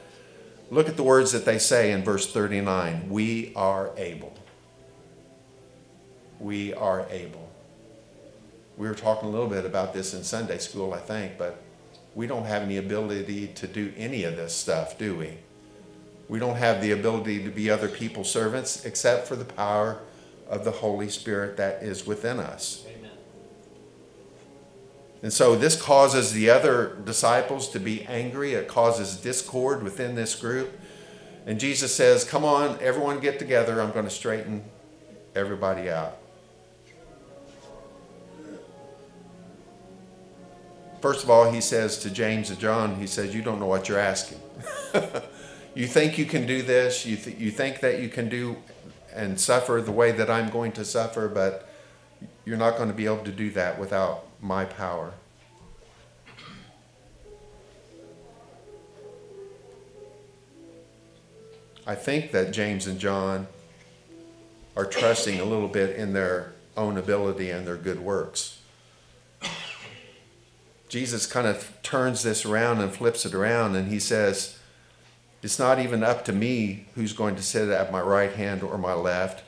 Look 0.69 0.89
at 0.89 0.97
the 0.97 1.03
words 1.03 1.31
that 1.31 1.45
they 1.45 1.57
say 1.57 1.91
in 1.91 2.03
verse 2.03 2.31
39 2.31 3.09
We 3.09 3.53
are 3.55 3.91
able 3.97 4.35
we 6.39 6.73
are 6.73 7.05
able. 7.09 7.49
We 8.77 8.87
were 8.87 8.95
talking 8.95 9.29
a 9.29 9.31
little 9.31 9.47
bit 9.47 9.65
about 9.65 9.93
this 9.93 10.13
in 10.13 10.23
Sunday 10.23 10.57
school, 10.57 10.93
I 10.93 10.99
think, 10.99 11.37
but 11.37 11.61
we 12.13 12.27
don't 12.27 12.45
have 12.45 12.63
any 12.63 12.77
ability 12.77 13.47
to 13.47 13.67
do 13.67 13.93
any 13.97 14.23
of 14.23 14.35
this 14.35 14.53
stuff, 14.53 14.97
do 14.97 15.15
we? 15.15 15.37
We 16.27 16.39
don't 16.39 16.55
have 16.55 16.81
the 16.81 16.91
ability 16.91 17.43
to 17.43 17.49
be 17.49 17.69
other 17.69 17.87
people's 17.87 18.31
servants 18.31 18.85
except 18.85 19.27
for 19.27 19.35
the 19.35 19.45
power 19.45 20.01
of 20.49 20.63
the 20.63 20.71
Holy 20.71 21.09
Spirit 21.09 21.57
that 21.57 21.83
is 21.83 22.05
within 22.05 22.39
us. 22.39 22.85
Amen. 22.87 23.11
And 25.21 25.31
so 25.31 25.55
this 25.55 25.79
causes 25.79 26.33
the 26.33 26.49
other 26.49 26.97
disciples 27.05 27.69
to 27.69 27.79
be 27.79 28.03
angry. 28.05 28.53
It 28.53 28.67
causes 28.67 29.17
discord 29.17 29.83
within 29.83 30.15
this 30.15 30.35
group. 30.35 30.79
And 31.45 31.59
Jesus 31.59 31.95
says, 31.95 32.23
Come 32.23 32.43
on, 32.43 32.79
everyone 32.81 33.19
get 33.19 33.37
together. 33.37 33.81
I'm 33.81 33.91
going 33.91 34.05
to 34.05 34.11
straighten 34.11 34.63
everybody 35.35 35.89
out. 35.89 36.17
First 41.01 41.23
of 41.23 41.29
all, 41.29 41.51
he 41.51 41.61
says 41.61 41.99
to 41.99 42.09
James 42.09 42.49
and 42.49 42.57
John, 42.57 42.95
he 42.95 43.05
says, 43.05 43.35
You 43.35 43.43
don't 43.43 43.59
know 43.59 43.67
what 43.67 43.87
you're 43.87 43.99
asking. 43.99 44.39
you 45.75 45.87
think 45.87 46.17
you 46.17 46.25
can 46.25 46.47
do 46.47 46.61
this, 46.61 47.05
you, 47.05 47.17
th- 47.17 47.37
you 47.37 47.51
think 47.51 47.81
that 47.81 47.99
you 47.99 48.07
can 48.07 48.29
do 48.29 48.55
and 49.13 49.39
suffer 49.39 49.81
the 49.81 49.91
way 49.91 50.11
that 50.11 50.29
I'm 50.29 50.49
going 50.49 50.71
to 50.73 50.85
suffer, 50.85 51.27
but 51.27 51.69
you're 52.45 52.57
not 52.57 52.77
going 52.77 52.89
to 52.89 52.95
be 52.95 53.05
able 53.05 53.23
to 53.25 53.31
do 53.31 53.51
that 53.51 53.77
without 53.77 54.25
my 54.41 54.65
power. 54.65 55.13
I 61.85 61.93
think 61.93 62.31
that 62.31 62.51
James 62.51 62.87
and 62.87 62.99
John 62.99 63.47
are 64.75 64.85
trusting 64.85 65.39
a 65.39 65.45
little 65.45 65.67
bit 65.67 65.95
in 65.95 66.13
their 66.13 66.53
own 66.75 66.97
ability 66.97 67.51
and 67.51 67.67
their 67.67 67.77
good 67.77 67.99
works. 67.99 68.59
Jesus 70.89 71.25
kind 71.25 71.47
of 71.47 71.77
turns 71.83 72.23
this 72.23 72.45
around 72.45 72.79
and 72.79 72.91
flips 72.93 73.25
it 73.25 73.33
around, 73.33 73.75
and 73.75 73.89
he 73.89 73.99
says, 73.99 74.57
It's 75.45 75.59
not 75.59 75.77
even 75.77 76.03
up 76.03 76.25
to 76.25 76.33
me 76.33 76.87
who's 76.95 77.13
going 77.13 77.35
to 77.35 77.43
sit 77.43 77.69
at 77.69 77.91
my 77.91 78.01
right 78.01 78.33
hand 78.33 78.63
or 78.63 78.79
my 78.79 78.93
left, 78.93 79.43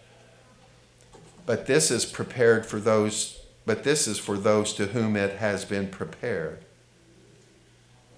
but 1.48 1.66
this 1.66 1.90
is 1.90 2.06
prepared 2.06 2.68
for 2.68 2.80
those, 2.80 3.40
but 3.66 3.84
this 3.84 4.08
is 4.08 4.20
for 4.20 4.38
those 4.38 4.74
to 4.74 4.86
whom 4.86 5.16
it 5.16 5.38
has 5.38 5.66
been 5.66 5.88
prepared. 5.88 6.60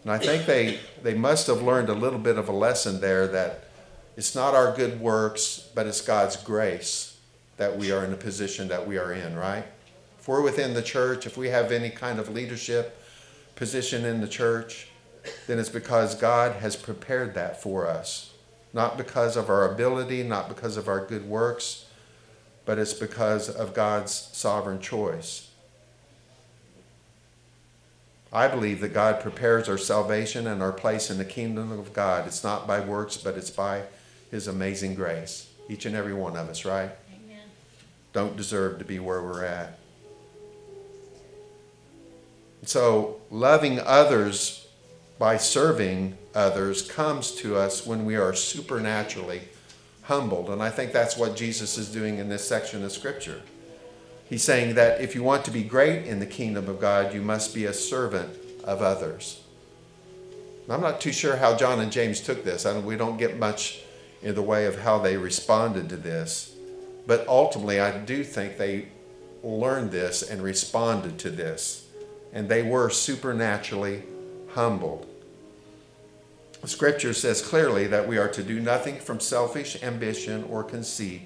And 0.03 0.11
I 0.11 0.17
think 0.17 0.45
they, 0.45 0.77
they 1.03 1.13
must 1.13 1.47
have 1.47 1.61
learned 1.61 1.87
a 1.87 1.93
little 1.93 2.19
bit 2.19 2.37
of 2.37 2.49
a 2.49 2.51
lesson 2.51 2.99
there 2.99 3.27
that 3.27 3.69
it's 4.17 4.35
not 4.35 4.53
our 4.53 4.75
good 4.75 4.99
works, 4.99 5.69
but 5.73 5.87
it's 5.87 6.01
God's 6.01 6.35
grace 6.35 7.17
that 7.55 7.77
we 7.77 7.93
are 7.93 8.03
in 8.03 8.11
the 8.11 8.17
position 8.17 8.67
that 8.67 8.85
we 8.85 8.97
are 8.97 9.13
in, 9.13 9.37
right? 9.37 9.63
If 10.19 10.27
we're 10.27 10.41
within 10.41 10.73
the 10.73 10.81
church, 10.81 11.25
if 11.25 11.37
we 11.37 11.47
have 11.47 11.71
any 11.71 11.91
kind 11.91 12.19
of 12.19 12.27
leadership, 12.27 13.01
position 13.55 14.03
in 14.03 14.19
the 14.19 14.27
church, 14.27 14.88
then 15.47 15.59
it's 15.59 15.69
because 15.69 16.15
God 16.15 16.57
has 16.57 16.75
prepared 16.75 17.33
that 17.35 17.61
for 17.61 17.87
us. 17.87 18.33
Not 18.73 18.97
because 18.97 19.35
of 19.35 19.49
our 19.49 19.71
ability, 19.71 20.23
not 20.23 20.47
because 20.47 20.77
of 20.77 20.87
our 20.87 21.03
good 21.03 21.27
works, 21.27 21.85
but 22.65 22.77
it's 22.77 22.93
because 22.93 23.49
of 23.49 23.73
God's 23.73 24.13
sovereign 24.13 24.79
choice. 24.79 25.49
I 28.31 28.47
believe 28.47 28.79
that 28.81 28.93
God 28.93 29.21
prepares 29.21 29.67
our 29.67 29.77
salvation 29.77 30.45
and 30.45 30.61
our 30.61 30.71
place 30.71 31.09
in 31.09 31.17
the 31.17 31.25
kingdom 31.25 31.71
of 31.71 31.93
God. 31.93 32.27
It's 32.27 32.43
not 32.43 32.67
by 32.67 32.79
works, 32.79 33.17
but 33.17 33.35
it's 33.35 33.49
by 33.49 33.83
His 34.29 34.47
amazing 34.47 34.93
grace. 34.93 35.49
Each 35.67 35.87
and 35.87 35.95
every 35.95 36.13
one 36.13 36.35
of 36.35 36.47
us, 36.47 36.63
right? 36.63 36.91
Amen. 37.11 37.41
Don't 38.13 38.37
deserve 38.37 38.77
to 38.79 38.85
be 38.85 38.99
where 38.99 39.21
we're 39.23 39.43
at. 39.43 39.79
So, 42.63 43.19
loving 43.31 43.79
others 43.79 44.67
by 45.19 45.37
serving 45.37 46.17
others 46.33 46.89
comes 46.89 47.31
to 47.35 47.55
us 47.55 47.85
when 47.85 48.05
we 48.05 48.15
are 48.15 48.33
supernaturally 48.33 49.41
humbled. 50.03 50.49
And 50.49 50.63
I 50.63 50.69
think 50.69 50.91
that's 50.91 51.17
what 51.17 51.35
Jesus 51.35 51.77
is 51.77 51.91
doing 51.91 52.17
in 52.17 52.29
this 52.29 52.47
section 52.47 52.83
of 52.83 52.91
Scripture. 52.91 53.41
He's 54.27 54.43
saying 54.43 54.75
that 54.75 55.01
if 55.01 55.13
you 55.13 55.21
want 55.21 55.45
to 55.45 55.51
be 55.51 55.63
great 55.63 56.05
in 56.05 56.19
the 56.19 56.25
kingdom 56.25 56.67
of 56.67 56.79
God, 56.79 57.13
you 57.13 57.21
must 57.21 57.53
be 57.53 57.65
a 57.65 57.73
servant 57.73 58.29
of 58.63 58.81
others. 58.81 59.41
I'm 60.69 60.81
not 60.81 61.01
too 61.01 61.11
sure 61.11 61.35
how 61.35 61.55
John 61.55 61.79
and 61.79 61.91
James 61.91 62.21
took 62.21 62.43
this. 62.43 62.65
I 62.65 62.77
we 62.79 62.95
don't 62.95 63.17
get 63.17 63.37
much 63.37 63.81
in 64.21 64.35
the 64.35 64.41
way 64.41 64.65
of 64.65 64.79
how 64.79 64.99
they 64.99 65.17
responded 65.17 65.89
to 65.89 65.97
this. 65.97 66.55
But 67.07 67.27
ultimately, 67.27 67.79
I 67.79 67.97
do 67.97 68.23
think 68.23 68.57
they 68.57 68.89
learned 69.43 69.91
this 69.91 70.21
and 70.21 70.41
responded 70.41 71.17
to 71.19 71.31
this 71.31 71.87
and 72.33 72.47
they 72.47 72.61
were 72.61 72.89
supernaturally 72.89 74.03
humbled. 74.49 75.08
Scripture 76.65 77.13
says 77.13 77.41
clearly 77.41 77.87
that 77.87 78.07
we 78.07 78.17
are 78.17 78.27
to 78.27 78.43
do 78.43 78.59
nothing 78.59 78.97
from 78.97 79.19
selfish 79.19 79.81
ambition 79.81 80.43
or 80.43 80.63
conceit, 80.63 81.21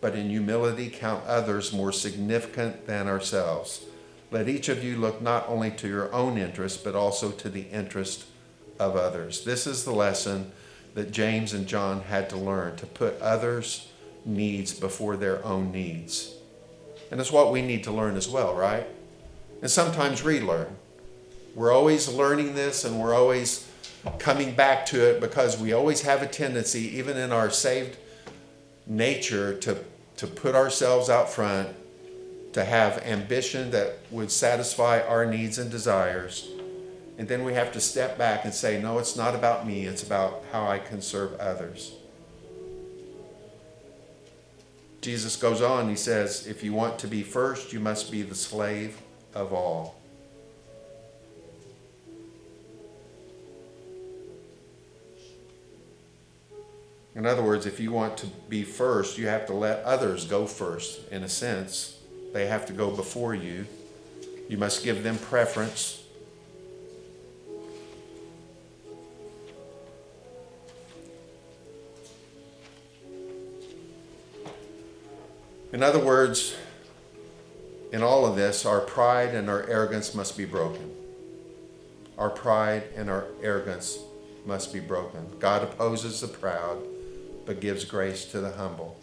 but 0.00 0.14
in 0.14 0.30
humility 0.30 0.88
count 0.88 1.24
others 1.26 1.72
more 1.72 1.92
significant 1.92 2.86
than 2.86 3.08
ourselves. 3.08 3.84
Let 4.30 4.48
each 4.48 4.68
of 4.68 4.84
you 4.84 4.96
look 4.96 5.20
not 5.20 5.48
only 5.48 5.70
to 5.72 5.88
your 5.88 6.12
own 6.14 6.38
interest, 6.38 6.84
but 6.84 6.94
also 6.94 7.32
to 7.32 7.48
the 7.48 7.66
interest 7.72 8.26
of 8.78 8.96
others. 8.96 9.44
This 9.44 9.66
is 9.66 9.84
the 9.84 9.92
lesson 9.92 10.52
that 10.94 11.10
James 11.10 11.52
and 11.52 11.66
John 11.66 12.02
had 12.02 12.30
to 12.30 12.36
learn 12.36 12.76
to 12.76 12.86
put 12.86 13.20
others' 13.20 13.88
needs 14.24 14.72
before 14.72 15.16
their 15.16 15.44
own 15.44 15.72
needs. 15.72 16.34
And 17.10 17.20
it's 17.20 17.32
what 17.32 17.50
we 17.50 17.60
need 17.60 17.84
to 17.84 17.92
learn 17.92 18.16
as 18.16 18.28
well, 18.28 18.54
right? 18.54 18.86
and 19.60 19.70
sometimes 19.70 20.22
relearn. 20.22 20.76
We're 21.54 21.72
always 21.72 22.08
learning 22.08 22.54
this 22.54 22.84
and 22.84 22.98
we're 22.98 23.14
always 23.14 23.69
coming 24.18 24.54
back 24.54 24.86
to 24.86 25.10
it 25.10 25.20
because 25.20 25.58
we 25.58 25.72
always 25.72 26.02
have 26.02 26.22
a 26.22 26.26
tendency, 26.26 26.96
even 26.96 27.16
in 27.16 27.32
our 27.32 27.50
saved 27.50 27.96
nature, 28.86 29.56
to, 29.58 29.84
to 30.16 30.26
put 30.26 30.54
ourselves 30.54 31.10
out 31.10 31.30
front, 31.30 31.68
to 32.52 32.64
have 32.64 32.98
ambition 33.04 33.70
that 33.70 33.98
would 34.10 34.30
satisfy 34.30 35.00
our 35.00 35.24
needs 35.26 35.58
and 35.58 35.70
desires. 35.70 36.48
And 37.18 37.28
then 37.28 37.44
we 37.44 37.52
have 37.54 37.72
to 37.72 37.80
step 37.80 38.16
back 38.16 38.44
and 38.44 38.54
say, 38.54 38.80
no, 38.80 38.98
it's 38.98 39.16
not 39.16 39.34
about 39.34 39.66
me, 39.66 39.84
it's 39.84 40.02
about 40.02 40.42
how 40.52 40.66
I 40.66 40.78
can 40.78 41.02
serve 41.02 41.34
others. 41.34 41.92
Jesus 45.02 45.36
goes 45.36 45.62
on, 45.62 45.88
he 45.88 45.96
says, 45.96 46.46
if 46.46 46.62
you 46.62 46.72
want 46.72 46.98
to 46.98 47.08
be 47.08 47.22
first, 47.22 47.72
you 47.72 47.80
must 47.80 48.10
be 48.10 48.22
the 48.22 48.34
slave 48.34 49.00
of 49.34 49.52
all. 49.52 49.99
In 57.20 57.26
other 57.26 57.42
words, 57.42 57.66
if 57.66 57.78
you 57.78 57.92
want 57.92 58.16
to 58.16 58.26
be 58.48 58.62
first, 58.62 59.18
you 59.18 59.26
have 59.26 59.44
to 59.48 59.52
let 59.52 59.84
others 59.84 60.24
go 60.24 60.46
first. 60.46 61.06
In 61.12 61.22
a 61.22 61.28
sense, 61.28 62.00
they 62.32 62.46
have 62.46 62.64
to 62.64 62.72
go 62.72 62.90
before 62.90 63.34
you. 63.34 63.66
You 64.48 64.56
must 64.56 64.82
give 64.82 65.02
them 65.02 65.18
preference. 65.18 66.02
In 75.74 75.82
other 75.82 76.02
words, 76.02 76.56
in 77.92 78.02
all 78.02 78.24
of 78.24 78.34
this, 78.34 78.64
our 78.64 78.80
pride 78.80 79.34
and 79.34 79.50
our 79.50 79.68
arrogance 79.68 80.14
must 80.14 80.38
be 80.38 80.46
broken. 80.46 80.90
Our 82.16 82.30
pride 82.30 82.84
and 82.96 83.10
our 83.10 83.26
arrogance 83.42 83.98
must 84.46 84.72
be 84.72 84.80
broken. 84.80 85.26
God 85.38 85.62
opposes 85.62 86.22
the 86.22 86.28
proud, 86.28 86.78
but 87.50 87.58
gives 87.58 87.84
grace 87.84 88.26
to 88.26 88.40
the 88.40 88.52
humble. 88.52 88.96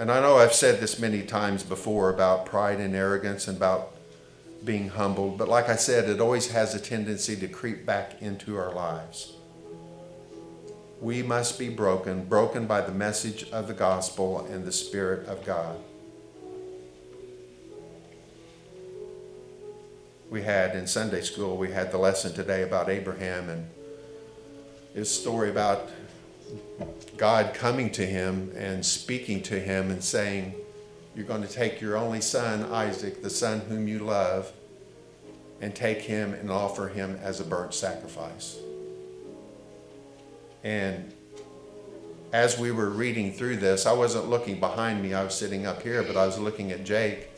And 0.00 0.10
I 0.10 0.20
know 0.20 0.38
I've 0.38 0.54
said 0.54 0.80
this 0.80 0.98
many 0.98 1.20
times 1.20 1.62
before 1.62 2.08
about 2.08 2.46
pride 2.46 2.80
and 2.80 2.96
arrogance 2.96 3.46
and 3.46 3.58
about 3.58 3.94
being 4.64 4.88
humbled, 4.88 5.36
but 5.36 5.50
like 5.50 5.68
I 5.68 5.76
said, 5.76 6.08
it 6.08 6.18
always 6.18 6.50
has 6.50 6.74
a 6.74 6.80
tendency 6.80 7.36
to 7.36 7.46
creep 7.46 7.84
back 7.84 8.22
into 8.22 8.56
our 8.56 8.72
lives 8.72 9.34
we 11.02 11.22
must 11.22 11.58
be 11.58 11.68
broken, 11.68 12.24
broken 12.24 12.66
by 12.66 12.80
the 12.80 12.92
message 12.92 13.50
of 13.50 13.68
the 13.68 13.74
gospel 13.74 14.46
and 14.50 14.64
the 14.64 14.72
Spirit 14.72 15.28
of 15.28 15.44
God. 15.44 15.78
We 20.30 20.40
had 20.40 20.74
in 20.74 20.86
Sunday 20.86 21.20
school, 21.20 21.58
we 21.58 21.70
had 21.70 21.92
the 21.92 21.98
lesson 21.98 22.32
today 22.32 22.62
about 22.62 22.88
Abraham 22.88 23.50
and 23.50 23.68
his 24.96 25.10
story 25.10 25.50
about 25.50 25.90
God 27.18 27.52
coming 27.52 27.90
to 27.90 28.06
him 28.06 28.50
and 28.56 28.84
speaking 28.84 29.42
to 29.42 29.60
him 29.60 29.90
and 29.90 30.02
saying, 30.02 30.54
You're 31.14 31.26
going 31.26 31.42
to 31.42 31.48
take 31.48 31.82
your 31.82 31.98
only 31.98 32.22
son, 32.22 32.64
Isaac, 32.72 33.22
the 33.22 33.28
son 33.28 33.60
whom 33.60 33.86
you 33.86 33.98
love, 33.98 34.50
and 35.60 35.74
take 35.74 36.00
him 36.00 36.32
and 36.32 36.50
offer 36.50 36.88
him 36.88 37.20
as 37.22 37.40
a 37.40 37.44
burnt 37.44 37.74
sacrifice. 37.74 38.58
And 40.64 41.12
as 42.32 42.58
we 42.58 42.72
were 42.72 42.88
reading 42.88 43.32
through 43.32 43.58
this, 43.58 43.84
I 43.84 43.92
wasn't 43.92 44.30
looking 44.30 44.58
behind 44.58 45.02
me, 45.02 45.12
I 45.12 45.24
was 45.24 45.34
sitting 45.34 45.66
up 45.66 45.82
here, 45.82 46.02
but 46.02 46.16
I 46.16 46.24
was 46.24 46.38
looking 46.38 46.72
at 46.72 46.84
Jake, 46.84 47.28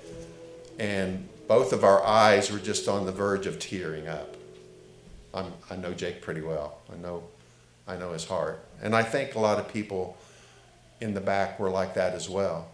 and 0.78 1.28
both 1.48 1.72
of 1.72 1.82
our 1.82 2.06
eyes 2.06 2.52
were 2.52 2.60
just 2.60 2.86
on 2.86 3.04
the 3.04 3.12
verge 3.12 3.46
of 3.46 3.58
tearing 3.58 4.06
up. 4.06 4.36
I'm, 5.34 5.52
i 5.70 5.76
know 5.76 5.92
Jake 5.92 6.22
pretty 6.22 6.40
well. 6.40 6.78
I 6.92 6.96
know, 6.96 7.24
I 7.88 7.96
know 7.96 8.12
his 8.12 8.26
heart. 8.26 8.62
And 8.82 8.94
I 8.94 9.02
think 9.02 9.34
a 9.34 9.40
lot 9.40 9.58
of 9.58 9.72
people 9.72 10.16
in 11.00 11.14
the 11.14 11.20
back 11.20 11.58
were 11.58 11.70
like 11.70 11.94
that 11.94 12.14
as 12.14 12.28
well. 12.28 12.68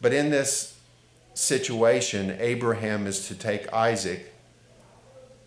But 0.00 0.12
in 0.12 0.30
this 0.30 0.76
situation, 1.34 2.36
Abraham 2.40 3.06
is 3.06 3.28
to 3.28 3.34
take 3.34 3.72
Isaac 3.72 4.32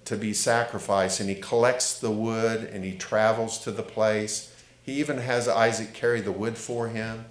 to 0.06 0.16
be 0.16 0.34
sacrificed, 0.34 1.20
and 1.20 1.30
he 1.30 1.36
collects 1.36 2.00
the 2.00 2.10
wood 2.10 2.64
and 2.64 2.86
he 2.86 2.94
travels 2.94 3.60
to 3.60 3.72
the 3.72 3.84
place. 3.84 4.56
He 4.82 4.94
even 4.94 5.18
has 5.18 5.50
Isaac 5.50 5.94
carry 5.94 6.22
the 6.22 6.32
wood 6.32 6.58
for 6.58 6.88
him. 6.88 7.26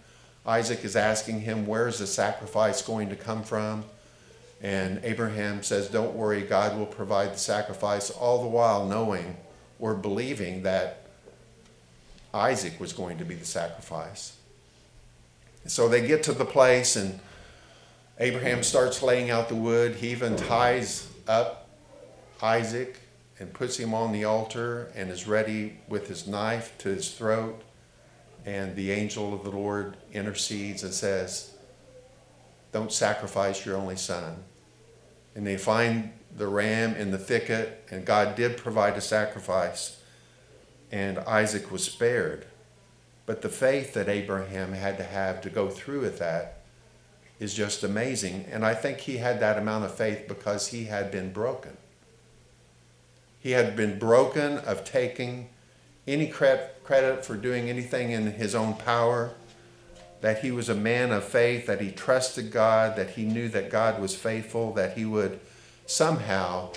Isaac 0.45 0.85
is 0.85 0.95
asking 0.95 1.41
him, 1.41 1.67
Where's 1.67 1.99
the 1.99 2.07
sacrifice 2.07 2.83
going 2.83 3.09
to 3.09 3.17
come 3.17 3.43
from? 3.43 3.85
And 4.63 5.01
Abraham 5.05 5.63
says, 5.63 5.89
Don't 5.89 6.15
worry, 6.15 6.43
God 6.43 6.79
will 6.79 6.87
provide 6.87 7.33
the 7.33 7.39
sacrifice, 7.39 8.11
all 8.11 8.43
the 8.43 8.49
while 8.49 8.87
knowing 8.87 9.39
or 9.79 9.95
believing 9.95 10.63
that 10.63 11.07
Isaac 12.33 12.79
was 12.79 12.93
going 12.93 13.19
to 13.19 13.25
be 13.25 13.35
the 13.35 13.45
sacrifice. 13.45 14.37
So 15.67 15.89
they 15.89 16.07
get 16.07 16.23
to 16.25 16.33
the 16.33 16.45
place, 16.45 16.97
and 16.97 17.19
Abraham 18.19 18.63
starts 18.63 19.03
laying 19.03 19.31
out 19.31 19.49
the 19.49 19.55
wood. 19.57 19.97
He 19.97 20.11
even 20.11 20.37
ties 20.37 21.09
up 21.27 21.69
Isaac 22.41 23.01
and 23.39 23.53
puts 23.53 23.77
him 23.77 23.93
on 23.93 24.13
the 24.13 24.25
altar 24.25 24.91
and 24.95 25.11
is 25.11 25.27
ready 25.27 25.79
with 25.89 26.09
his 26.09 26.27
knife 26.27 26.77
to 26.79 26.89
his 26.89 27.11
throat. 27.13 27.63
And 28.45 28.77
the 28.77 28.93
angel 28.93 29.35
of 29.35 29.43
the 29.43 29.51
Lord 29.51 29.97
intercedes 30.13 30.85
and 30.85 30.95
says, 30.95 31.57
Don't 32.73 32.93
sacrifice 32.93 33.67
your 33.67 33.77
only 33.77 33.97
son. 33.97 34.45
And 35.35 35.47
they 35.47 35.59
find 35.59 36.13
the 36.37 36.47
ram 36.47 36.95
in 36.95 37.11
the 37.11 37.19
thicket, 37.19 37.85
and 37.91 38.05
God 38.05 38.37
did 38.37 38.57
provide 38.57 38.97
a 38.97 39.01
sacrifice, 39.01 40.01
and 40.93 41.19
Isaac 41.19 41.71
was 41.71 41.85
spared. 41.85 42.47
But 43.25 43.43
the 43.43 43.49
faith 43.49 43.95
that 43.95 44.09
Abraham 44.09 44.73
had 44.73 44.99
to 44.99 45.05
have 45.05 45.41
to 45.41 45.51
go 45.51 45.69
through 45.69 46.03
with 46.03 46.19
that 46.19 46.59
is 47.41 47.55
just 47.55 47.83
amazing. 47.83 48.47
And 48.51 48.65
I 48.65 48.75
think 48.75 49.01
he 49.01 49.17
had 49.17 49.41
that 49.41 49.59
amount 49.59 49.85
of 49.85 49.95
faith 49.95 50.29
because 50.29 50.69
he 50.69 50.85
had 50.85 51.11
been 51.11 51.33
broken. 51.33 51.77
He 53.41 53.51
had 53.53 53.75
been 53.77 53.99
broken 53.99 54.59
of 54.59 54.85
taking 54.85 55.49
any 56.07 56.29
credit 56.29 57.25
for 57.25 57.35
doing 57.35 57.69
anything 57.69 58.13
in 58.13 58.33
his 58.33 58.55
own 58.55 58.75
power, 58.75 59.33
that 60.21 60.41
he 60.41 60.51
was 60.51 60.69
a 60.69 60.75
man 60.75 61.13
of 61.13 61.25
faith, 61.25 61.67
that 61.67 61.81
he 61.81 61.91
trusted 61.91 62.51
God, 62.51 62.97
that 62.97 63.11
he 63.11 63.25
knew 63.25 63.49
that 63.49 63.71
God 63.71 64.01
was 64.01 64.15
faithful, 64.15 64.73
that 64.75 64.97
he 64.97 65.05
would 65.05 65.41
somehow 65.87 66.71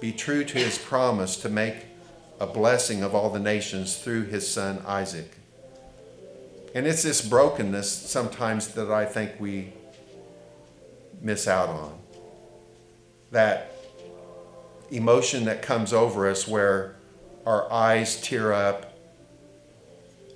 be 0.00 0.12
true 0.12 0.44
to 0.44 0.58
his 0.58 0.78
promise 0.78 1.36
to 1.36 1.48
make 1.48 1.76
a 2.40 2.46
blessing 2.46 3.02
of 3.02 3.14
all 3.14 3.30
the 3.30 3.38
nations 3.38 3.96
through 3.96 4.24
his 4.24 4.46
son 4.48 4.82
Isaac. 4.86 5.30
And 6.74 6.86
it's 6.86 7.02
this 7.02 7.26
brokenness 7.26 7.90
sometimes 7.90 8.68
that 8.68 8.90
I 8.90 9.04
think 9.04 9.32
we 9.38 9.72
miss 11.20 11.46
out 11.46 11.68
on. 11.68 11.98
That 13.30 13.72
emotion 14.90 15.44
that 15.44 15.62
comes 15.62 15.92
over 15.92 16.28
us 16.28 16.48
where 16.48 16.96
our 17.46 17.70
eyes 17.72 18.20
tear 18.20 18.52
up 18.52 18.98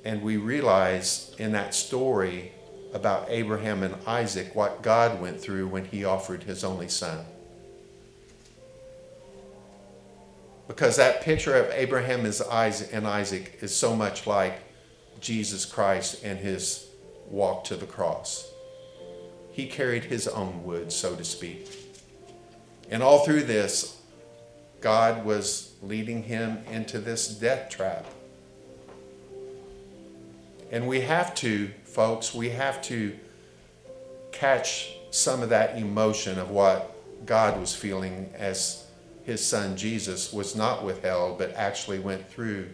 and 0.05 0.23
we 0.23 0.37
realize 0.37 1.35
in 1.39 1.53
that 1.53 1.75
story 1.75 2.53
about 2.95 3.27
Abraham 3.29 3.83
and 3.83 3.95
Isaac 4.07 4.55
what 4.55 4.83
God 4.83 5.21
went 5.21 5.41
through 5.41 5.69
when 5.69 5.85
he 5.85 6.05
offered 6.05 6.45
his 6.45 6.65
only 6.65 6.89
son. 6.89 7.25
Because 10.69 10.97
that 10.97 11.23
picture 11.23 11.57
of 11.57 11.71
Abraham 11.73 12.25
and 12.27 13.07
Isaac 13.07 13.59
is 13.61 13.75
so 13.75 13.97
much 13.97 14.27
like 14.27 14.61
Jesus 15.19 15.65
Christ 15.65 16.23
and 16.23 16.39
his 16.39 16.87
walk 17.27 17.65
to 17.65 17.77
the 17.77 17.87
cross. 17.87 18.53
He 19.51 19.67
carried 19.67 20.05
his 20.05 20.29
own 20.29 20.63
wood, 20.63 20.93
so 20.93 21.17
to 21.17 21.25
speak. 21.25 21.69
And 22.91 23.03
all 23.03 23.25
through 23.25 23.43
this, 23.45 24.01
God 24.81 25.25
was 25.25 25.73
leading 25.83 26.23
him 26.23 26.59
into 26.71 27.01
this 27.01 27.29
death 27.29 27.71
trap. 27.71 28.07
And 30.71 30.87
we 30.87 31.01
have 31.01 31.35
to, 31.37 31.71
folks, 31.85 32.35
we 32.35 32.51
have 32.51 32.83
to 32.83 33.19
catch 34.33 34.95
some 35.11 35.43
of 35.43 35.49
that 35.49 35.79
emotion 35.79 36.39
of 36.39 36.51
what 36.51 36.95
God 37.27 37.59
was 37.59 37.75
feeling 37.75 38.31
as 38.37 38.85
his 39.29 39.47
son 39.47 39.77
Jesus 39.77 40.33
was 40.33 40.57
not 40.57 40.85
withheld, 40.85 41.39
but 41.39 41.55
actually 41.55 42.01
went 42.01 42.29
through 42.29 42.69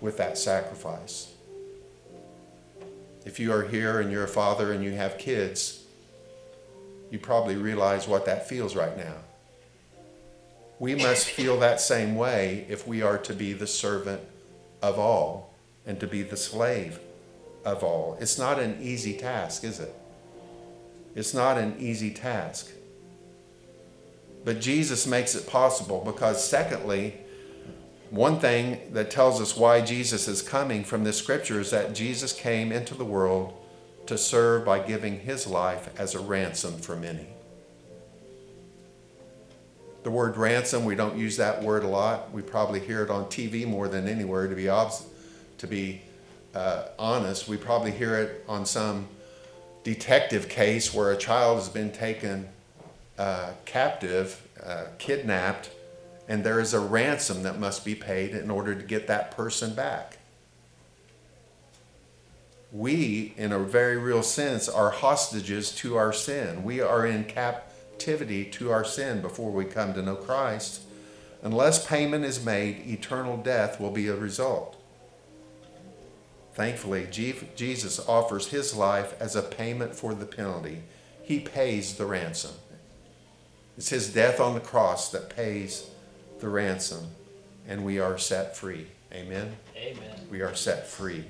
with 0.00 0.16
that 0.16 0.38
sacrifice. 0.38 1.32
If 3.26 3.38
you 3.38 3.52
are 3.52 3.64
here 3.64 4.00
and 4.00 4.10
you're 4.10 4.24
a 4.24 4.28
father 4.28 4.72
and 4.72 4.82
you 4.82 4.92
have 4.92 5.18
kids, 5.18 5.84
you 7.10 7.18
probably 7.18 7.56
realize 7.56 8.08
what 8.08 8.24
that 8.24 8.48
feels 8.48 8.74
right 8.74 8.96
now 8.96 9.16
we 10.80 10.94
must 10.94 11.28
feel 11.28 11.60
that 11.60 11.78
same 11.78 12.16
way 12.16 12.64
if 12.68 12.88
we 12.88 13.02
are 13.02 13.18
to 13.18 13.34
be 13.34 13.52
the 13.52 13.66
servant 13.66 14.22
of 14.82 14.98
all 14.98 15.54
and 15.86 16.00
to 16.00 16.06
be 16.06 16.22
the 16.22 16.38
slave 16.38 16.98
of 17.66 17.84
all. 17.84 18.16
It's 18.18 18.38
not 18.38 18.58
an 18.58 18.78
easy 18.80 19.18
task, 19.18 19.62
is 19.62 19.78
it? 19.78 19.94
It's 21.14 21.34
not 21.34 21.58
an 21.58 21.76
easy 21.78 22.10
task. 22.10 22.72
But 24.44 24.60
Jesus 24.60 25.06
makes 25.06 25.34
it 25.34 25.46
possible 25.46 26.02
because, 26.04 26.42
secondly, 26.46 27.14
one 28.10 28.40
thing 28.40 28.92
that 28.92 29.10
tells 29.10 29.40
us 29.40 29.56
why 29.56 29.80
Jesus 29.80 30.26
is 30.26 30.42
coming 30.42 30.82
from 30.82 31.04
this 31.04 31.18
scripture 31.18 31.60
is 31.60 31.70
that 31.70 31.94
Jesus 31.94 32.32
came 32.32 32.72
into 32.72 32.94
the 32.94 33.04
world 33.04 33.52
to 34.06 34.18
serve 34.18 34.64
by 34.64 34.80
giving 34.80 35.20
his 35.20 35.46
life 35.46 35.90
as 35.98 36.14
a 36.14 36.20
ransom 36.20 36.78
for 36.78 36.96
many. 36.96 37.26
The 40.02 40.10
word 40.10 40.36
ransom, 40.36 40.84
we 40.84 40.94
don't 40.94 41.18
use 41.18 41.36
that 41.36 41.62
word 41.62 41.84
a 41.84 41.86
lot. 41.86 42.32
We 42.32 42.42
probably 42.42 42.80
hear 42.80 43.04
it 43.04 43.10
on 43.10 43.26
TV 43.26 43.66
more 43.66 43.86
than 43.86 44.08
anywhere, 44.08 44.48
to 44.48 44.54
be, 44.56 44.64
to 45.58 45.66
be 45.68 46.00
uh, 46.54 46.86
honest. 46.98 47.46
We 47.46 47.58
probably 47.58 47.90
hear 47.90 48.14
it 48.18 48.44
on 48.48 48.64
some 48.64 49.06
detective 49.84 50.48
case 50.48 50.92
where 50.92 51.12
a 51.12 51.16
child 51.16 51.58
has 51.58 51.68
been 51.68 51.92
taken 51.92 52.48
uh, 53.20 53.52
captive, 53.66 54.48
uh, 54.64 54.84
kidnapped, 54.98 55.68
and 56.26 56.42
there 56.42 56.58
is 56.58 56.72
a 56.72 56.80
ransom 56.80 57.42
that 57.42 57.60
must 57.60 57.84
be 57.84 57.94
paid 57.94 58.30
in 58.30 58.50
order 58.50 58.74
to 58.74 58.82
get 58.82 59.06
that 59.08 59.30
person 59.30 59.74
back. 59.74 60.16
We, 62.72 63.34
in 63.36 63.52
a 63.52 63.58
very 63.58 63.98
real 63.98 64.22
sense, 64.22 64.70
are 64.70 64.88
hostages 64.88 65.70
to 65.72 65.98
our 65.98 66.14
sin. 66.14 66.64
We 66.64 66.80
are 66.80 67.04
in 67.04 67.24
captivity 67.24 68.46
to 68.52 68.70
our 68.70 68.86
sin 68.86 69.20
before 69.20 69.50
we 69.50 69.66
come 69.66 69.92
to 69.92 70.02
know 70.02 70.16
Christ. 70.16 70.80
Unless 71.42 71.86
payment 71.86 72.24
is 72.24 72.42
made, 72.42 72.86
eternal 72.86 73.36
death 73.36 73.78
will 73.78 73.90
be 73.90 74.08
a 74.08 74.16
result. 74.16 74.82
Thankfully, 76.54 77.06
Jesus 77.10 78.00
offers 78.08 78.46
his 78.46 78.74
life 78.74 79.14
as 79.20 79.36
a 79.36 79.42
payment 79.42 79.94
for 79.94 80.14
the 80.14 80.24
penalty. 80.24 80.84
He 81.22 81.38
pays 81.38 81.96
the 81.96 82.06
ransom. 82.06 82.52
It's 83.80 83.88
his 83.88 84.12
death 84.12 84.40
on 84.40 84.52
the 84.52 84.60
cross 84.60 85.10
that 85.10 85.34
pays 85.34 85.88
the 86.38 86.50
ransom, 86.50 87.12
and 87.66 87.82
we 87.82 87.98
are 87.98 88.18
set 88.18 88.54
free. 88.54 88.88
Amen? 89.10 89.56
Amen. 89.74 90.20
We 90.30 90.42
are 90.42 90.54
set 90.54 90.86
free. 90.86 91.24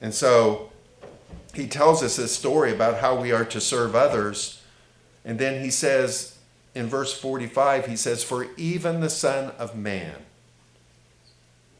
And 0.00 0.14
so 0.14 0.70
he 1.54 1.66
tells 1.66 2.04
us 2.04 2.14
this 2.14 2.36
story 2.36 2.72
about 2.72 3.00
how 3.00 3.20
we 3.20 3.32
are 3.32 3.44
to 3.46 3.60
serve 3.60 3.96
others. 3.96 4.62
And 5.24 5.40
then 5.40 5.60
he 5.60 5.72
says 5.72 6.38
in 6.76 6.86
verse 6.86 7.12
45, 7.12 7.86
he 7.86 7.96
says, 7.96 8.22
For 8.22 8.46
even 8.56 9.00
the 9.00 9.10
Son 9.10 9.50
of 9.58 9.74
Man 9.74 10.24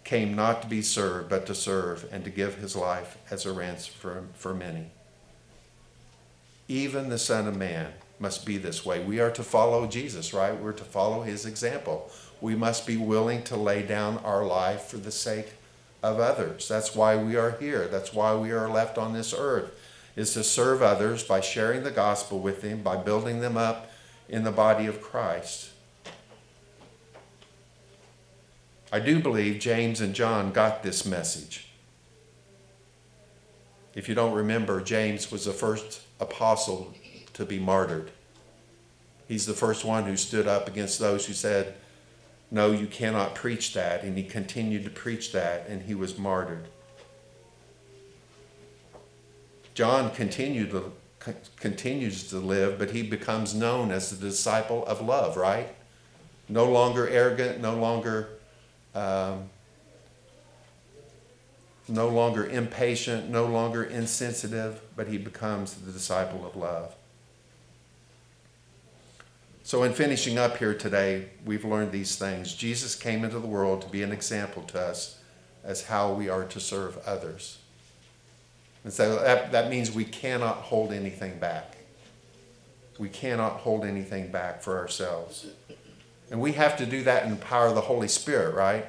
came 0.03 0.35
not 0.35 0.63
to 0.63 0.69
be 0.69 0.83
served, 0.83 1.29
but 1.29 1.47
to 1.47 1.55
serve 1.55 2.09
and 2.11 2.25
to 2.25 2.31
give 2.31 2.57
his 2.57 2.75
life 2.75 3.19
as 3.31 3.47
a 3.47 3.53
ransom 3.53 3.95
for, 4.01 4.25
for 4.35 4.53
many. 4.53 4.91
Even 6.69 7.09
the 7.09 7.19
Son 7.19 7.47
of 7.47 7.57
Man 7.57 7.93
must 8.19 8.45
be 8.45 8.59
this 8.59 8.85
way. 8.85 9.03
We 9.03 9.21
are 9.21 9.31
to 9.31 9.43
follow 9.43 9.87
Jesus, 9.87 10.33
right? 10.33 10.59
We're 10.59 10.73
to 10.73 10.85
follow 10.85 11.23
his 11.23 11.47
example. 11.47 12.11
We 12.41 12.55
must 12.55 12.87
be 12.87 12.97
willing 12.97 13.43
to 13.45 13.57
lay 13.57 13.83
down 13.83 14.19
our 14.19 14.45
life 14.45 14.83
for 14.87 14.97
the 14.97 15.13
sake 15.13 15.53
of 16.03 16.19
others. 16.19 16.69
That's 16.69 16.95
why 16.95 17.17
we 17.17 17.37
are 17.37 17.53
here. 17.53 17.87
That's 17.89 18.13
why 18.13 18.35
we 18.35 18.53
are 18.53 18.69
left 18.69 18.99
on 18.99 19.13
this 19.13 19.35
earth, 19.37 19.79
is 20.17 20.33
to 20.35 20.45
serve 20.45 20.83
others 20.83 21.23
by 21.23 21.41
sharing 21.41 21.83
the 21.83 21.91
gospel 21.91 22.39
with 22.39 22.63
them, 22.63 22.83
by 22.83 22.97
building 22.97 23.41
them 23.41 23.57
up 23.57 23.91
in 24.29 24.45
the 24.45 24.53
body 24.53 24.87
of 24.87 25.01
Christ. 25.01 25.71
I 28.93 29.01
do 29.01 29.21
believe 29.21 29.59
James 29.59 30.01
and 30.01 30.15
John 30.15 30.53
got 30.53 30.83
this 30.83 31.05
message. 31.05 31.69
If 33.95 34.09
you 34.09 34.15
don't 34.15 34.33
remember, 34.33 34.81
James 34.81 35.31
was 35.33 35.45
the 35.45 35.53
first 35.53 36.03
apostle 36.21 36.95
to 37.33 37.45
be 37.45 37.59
martyred. 37.59 38.11
He's 39.29 39.47
the 39.47 39.55
first 39.55 39.85
one 39.85 40.05
who 40.05 40.17
stood 40.17 40.47
up 40.47 40.69
against 40.69 40.99
those 40.99 41.27
who 41.27 41.33
said, 41.33 41.75
No, 42.51 42.71
you 42.71 42.87
cannot 42.87 43.35
preach 43.35 43.75
that. 43.75 44.05
And 44.05 44.17
he 44.17 44.25
continued 44.25 44.85
to 44.85 44.91
preach 44.91 45.33
that, 45.33 45.67
and 45.69 45.83
he 45.83 45.95
was 45.95 46.17
martyred. 46.17 46.69
John 49.75 50.11
continued 50.13 50.71
to, 50.71 50.93
continues 51.57 52.31
to 52.31 52.39
live, 52.39 52.79
but 52.79 52.93
he 52.93 53.03
becomes 53.03 53.55
known 53.55 53.91
as 53.91 54.11
the 54.11 54.17
disciple 54.17 54.87
of 54.87 55.03
love, 55.03 55.37
right? 55.37 55.75
No 56.49 56.71
longer 56.71 57.09
arrogant, 57.09 57.61
no 57.61 57.75
longer. 57.75 58.29
Um, 58.95 59.51
no 61.89 62.09
longer 62.09 62.47
impatient, 62.47 63.29
no 63.29 63.47
longer 63.47 63.85
insensitive, 63.85 64.81
but 64.97 65.09
he 65.09 65.19
becomes 65.19 65.75
the 65.75 65.93
disciple 65.93 66.45
of 66.47 66.57
love. 66.57 66.95
So, 69.63 69.83
in 69.83 69.93
finishing 69.93 70.39
up 70.39 70.59
here 70.59 70.75
today, 70.75 71.31
we've 71.45 71.65
learned 71.65 71.91
these 71.91 72.17
things. 72.17 72.55
Jesus 72.55 72.95
came 72.95 73.25
into 73.25 73.41
the 73.41 73.49
world 73.49 73.83
to 73.83 73.89
be 73.89 74.03
an 74.03 74.13
example 74.13 74.63
to 74.65 74.81
us 74.81 75.19
as 75.65 75.87
how 75.87 76.13
we 76.13 76.29
are 76.29 76.45
to 76.45 76.61
serve 76.61 76.99
others. 76.99 77.59
And 78.85 78.93
so 78.93 79.19
that, 79.19 79.51
that 79.51 79.69
means 79.69 79.91
we 79.91 80.05
cannot 80.05 80.59
hold 80.59 80.93
anything 80.93 81.41
back. 81.41 81.77
We 83.01 83.09
cannot 83.09 83.55
hold 83.55 83.85
anything 83.85 84.31
back 84.31 84.63
for 84.63 84.79
ourselves. 84.79 85.47
And 86.31 86.41
we 86.41 86.53
have 86.53 86.77
to 86.77 86.87
do 86.87 87.03
that 87.03 87.25
in 87.25 87.31
the 87.31 87.37
power 87.37 87.67
of 87.67 87.75
the 87.75 87.81
Holy 87.81 88.07
Spirit, 88.07 88.55
right? 88.55 88.87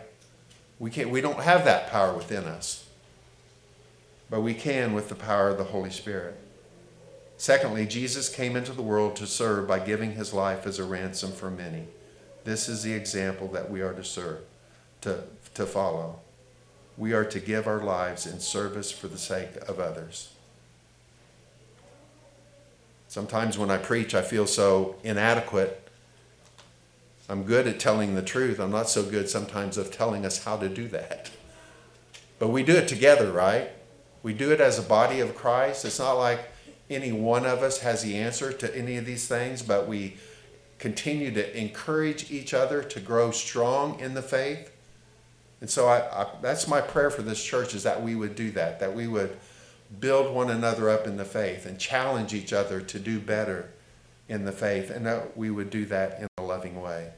We, 0.78 0.92
can't, 0.92 1.10
we 1.10 1.22
don't 1.22 1.40
have 1.40 1.66
that 1.66 1.90
power 1.90 2.14
within 2.14 2.44
us, 2.44 2.87
but 4.30 4.42
we 4.42 4.54
can 4.54 4.94
with 4.94 5.10
the 5.10 5.16
power 5.16 5.50
of 5.50 5.58
the 5.58 5.66
Holy 5.66 5.90
Spirit. 5.90 6.38
Secondly, 7.38 7.86
Jesus 7.86 8.34
came 8.34 8.56
into 8.56 8.72
the 8.72 8.82
world 8.82 9.16
to 9.16 9.28
serve 9.28 9.68
by 9.68 9.80
giving 9.80 10.14
his 10.14 10.34
life 10.34 10.66
as 10.66 10.80
a 10.80 10.84
ransom 10.84 11.32
for 11.32 11.52
many. 11.52 11.86
This 12.44 12.68
is 12.68 12.82
the 12.82 12.94
example 12.94 13.48
that 13.50 13.70
we 13.70 13.82
are 13.82 13.94
to 13.94 14.04
serve, 14.04 14.40
to, 15.02 15.24
to 15.54 15.66
follow. 15.66 16.20
We 16.98 17.14
are 17.14 17.26
to 17.26 17.40
give 17.40 17.68
our 17.68 17.84
lives 17.84 18.26
in 18.26 18.40
service 18.40 18.92
for 18.92 19.08
the 19.08 19.20
sake 19.20 19.56
of 19.68 19.80
others. 19.80 20.34
Sometimes 23.08 23.58
when 23.58 23.70
I 23.70 23.78
preach, 23.78 24.16
I 24.16 24.22
feel 24.24 24.48
so 24.48 24.96
inadequate. 25.04 25.90
I'm 27.30 27.44
good 27.44 27.68
at 27.68 27.80
telling 27.80 28.16
the 28.16 28.22
truth. 28.22 28.60
I'm 28.60 28.72
not 28.72 28.90
so 28.90 29.04
good 29.04 29.30
sometimes 29.30 29.78
of 29.78 29.92
telling 29.92 30.26
us 30.26 30.44
how 30.44 30.58
to 30.58 30.68
do 30.68 30.88
that. 30.90 31.30
But 32.40 32.50
we 32.50 32.64
do 32.64 32.74
it 32.74 32.88
together, 32.88 33.32
right? 33.32 33.70
We 34.28 34.34
do 34.34 34.52
it 34.52 34.60
as 34.60 34.78
a 34.78 34.82
body 34.82 35.22
of 35.22 35.38
Christ. 35.38 35.86
It's 35.86 36.00
not 36.00 36.16
like 36.16 36.52
any 36.90 37.14
one 37.14 37.46
of 37.46 37.64
us 37.64 37.80
has 37.80 38.04
the 38.04 38.18
answer 38.18 38.52
to 38.52 38.78
any 38.78 38.98
of 38.98 39.06
these 39.06 39.26
things, 39.26 39.62
but 39.62 39.88
we 39.88 40.18
continue 40.80 41.32
to 41.32 41.58
encourage 41.58 42.30
each 42.30 42.54
other 42.54 42.84
to 42.84 43.00
grow 43.00 43.32
strong 43.32 43.98
in 44.02 44.16
the 44.16 44.22
faith. 44.22 44.70
And 45.62 45.70
so 45.70 45.88
I, 45.88 46.00
I, 46.24 46.28
that's 46.42 46.68
my 46.68 46.82
prayer 46.82 47.10
for 47.10 47.22
this 47.22 47.42
church 47.42 47.74
is 47.74 47.84
that 47.84 48.04
we 48.04 48.16
would 48.16 48.36
do 48.36 48.52
that, 48.52 48.82
that 48.82 48.94
we 48.94 49.08
would 49.08 49.38
build 49.98 50.36
one 50.36 50.50
another 50.50 50.90
up 50.90 51.08
in 51.08 51.16
the 51.16 51.24
faith 51.24 51.66
and 51.66 51.80
challenge 51.80 52.34
each 52.34 52.52
other 52.52 52.82
to 52.82 53.00
do 53.00 53.22
better 53.22 53.70
in 54.28 54.44
the 54.44 54.52
faith, 54.52 54.92
and 54.92 55.06
that 55.06 55.38
we 55.38 55.50
would 55.50 55.70
do 55.70 55.86
that 55.86 56.20
in 56.20 56.28
a 56.38 56.42
loving 56.44 56.82
way. 56.82 57.12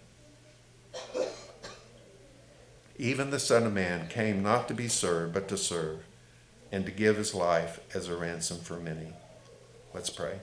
Even 3.00 3.32
the 3.32 3.40
Son 3.40 3.64
of 3.64 3.74
Man 3.74 4.08
came 4.10 4.44
not 4.44 4.68
to 4.68 4.76
be 4.76 4.88
served, 4.88 5.34
but 5.34 5.48
to 5.48 5.58
serve, 5.58 6.04
and 6.72 6.86
to 6.86 6.92
give 6.92 7.18
his 7.18 7.34
life 7.34 7.80
as 7.96 8.08
a 8.08 8.16
ransom 8.16 8.60
for 8.60 8.76
many. 8.76 9.14
Let's 9.94 10.10
pray. 10.10 10.40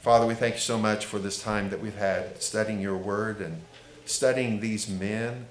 Father, 0.00 0.26
we 0.26 0.34
thank 0.34 0.54
you 0.54 0.60
so 0.60 0.78
much 0.78 1.06
for 1.06 1.18
this 1.18 1.42
time 1.42 1.70
that 1.70 1.80
we've 1.80 1.96
had 1.96 2.42
studying 2.42 2.80
your 2.80 2.96
word 2.96 3.40
and 3.40 3.62
studying 4.04 4.60
these 4.60 4.88
men. 4.88 5.46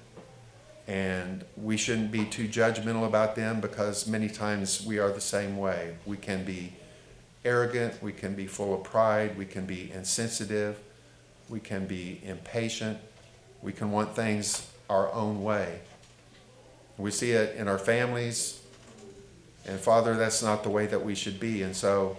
And 0.86 1.44
we 1.56 1.76
shouldn't 1.76 2.12
be 2.12 2.24
too 2.24 2.46
judgmental 2.46 3.06
about 3.06 3.36
them 3.36 3.60
because 3.60 4.06
many 4.06 4.28
times 4.28 4.84
we 4.84 4.98
are 4.98 5.10
the 5.10 5.20
same 5.20 5.56
way. 5.56 5.96
We 6.04 6.16
can 6.16 6.44
be 6.44 6.74
arrogant, 7.44 8.02
we 8.02 8.12
can 8.12 8.34
be 8.34 8.46
full 8.46 8.74
of 8.74 8.84
pride, 8.84 9.36
we 9.36 9.46
can 9.46 9.66
be 9.66 9.90
insensitive, 9.92 10.78
we 11.48 11.60
can 11.60 11.86
be 11.86 12.20
impatient, 12.24 12.98
we 13.62 13.72
can 13.72 13.90
want 13.90 14.14
things 14.14 14.70
our 14.88 15.12
own 15.12 15.42
way. 15.42 15.80
We 16.96 17.10
see 17.10 17.32
it 17.32 17.56
in 17.56 17.66
our 17.66 17.78
families. 17.78 18.60
And 19.66 19.80
Father, 19.80 20.14
that's 20.14 20.42
not 20.42 20.62
the 20.62 20.70
way 20.70 20.86
that 20.86 21.04
we 21.04 21.14
should 21.14 21.40
be. 21.40 21.62
And 21.62 21.74
so 21.74 22.18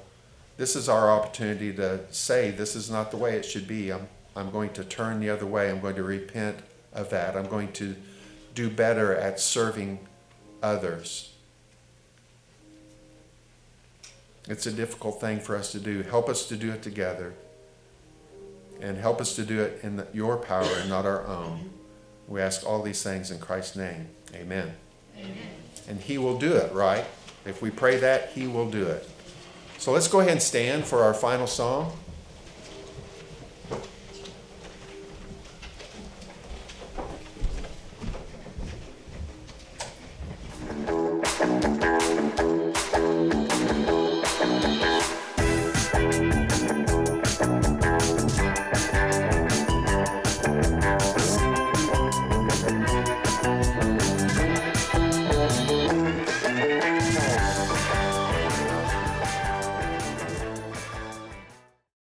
this 0.58 0.76
is 0.76 0.90
our 0.90 1.10
opportunity 1.10 1.74
to 1.74 2.00
say 2.12 2.52
this 2.52 2.76
is 2.76 2.90
not 2.90 3.12
the 3.12 3.18
way 3.18 3.36
it 3.36 3.46
should 3.46 3.68
be. 3.68 3.92
I'm, 3.92 4.08
I'm 4.36 4.52
going 4.52 4.74
to 4.74 4.84
turn 4.84 5.20
the 5.20 5.30
other 5.30 5.46
way. 5.46 5.70
I'm 5.70 5.82
going 5.82 5.96
to 5.96 6.04
repent 6.04 6.58
of 6.94 7.10
that. 7.10 7.36
I'm 7.36 7.48
going 7.48 7.72
to 7.74 7.96
do 8.56 8.70
better 8.70 9.14
at 9.16 9.40
serving 9.40 10.00
others. 10.64 11.34
It's 14.48 14.66
a 14.66 14.72
difficult 14.72 15.20
thing 15.20 15.40
for 15.40 15.56
us 15.56 15.72
to 15.74 15.80
do. 15.80 16.04
Help 16.04 16.30
us 16.30 16.48
to 16.48 16.56
do 16.56 16.72
it 16.72 16.82
together. 16.82 17.34
And 18.82 18.98
help 18.98 19.22
us 19.22 19.36
to 19.36 19.44
do 19.44 19.62
it 19.62 19.80
in 19.84 19.98
the, 19.98 20.08
your 20.14 20.38
power 20.38 20.70
and 20.80 20.90
not 20.90 21.06
our 21.06 21.26
own. 21.26 21.70
We 22.28 22.42
ask 22.42 22.66
all 22.66 22.82
these 22.82 23.02
things 23.02 23.32
in 23.32 23.40
Christ's 23.40 23.76
name. 23.76 24.08
Amen. 24.34 24.74
Amen. 25.18 25.38
And 25.88 26.00
He 26.00 26.18
will 26.18 26.38
do 26.38 26.54
it, 26.54 26.74
right? 26.74 27.06
If 27.46 27.62
we 27.62 27.70
pray 27.70 27.98
that, 27.98 28.30
He 28.30 28.48
will 28.48 28.70
do 28.70 28.86
it. 28.86 29.08
So 29.78 29.92
let's 29.92 30.08
go 30.08 30.20
ahead 30.20 30.32
and 30.32 30.42
stand 30.42 30.86
for 30.86 31.04
our 31.04 31.14
final 31.14 31.48
song. 31.48 31.96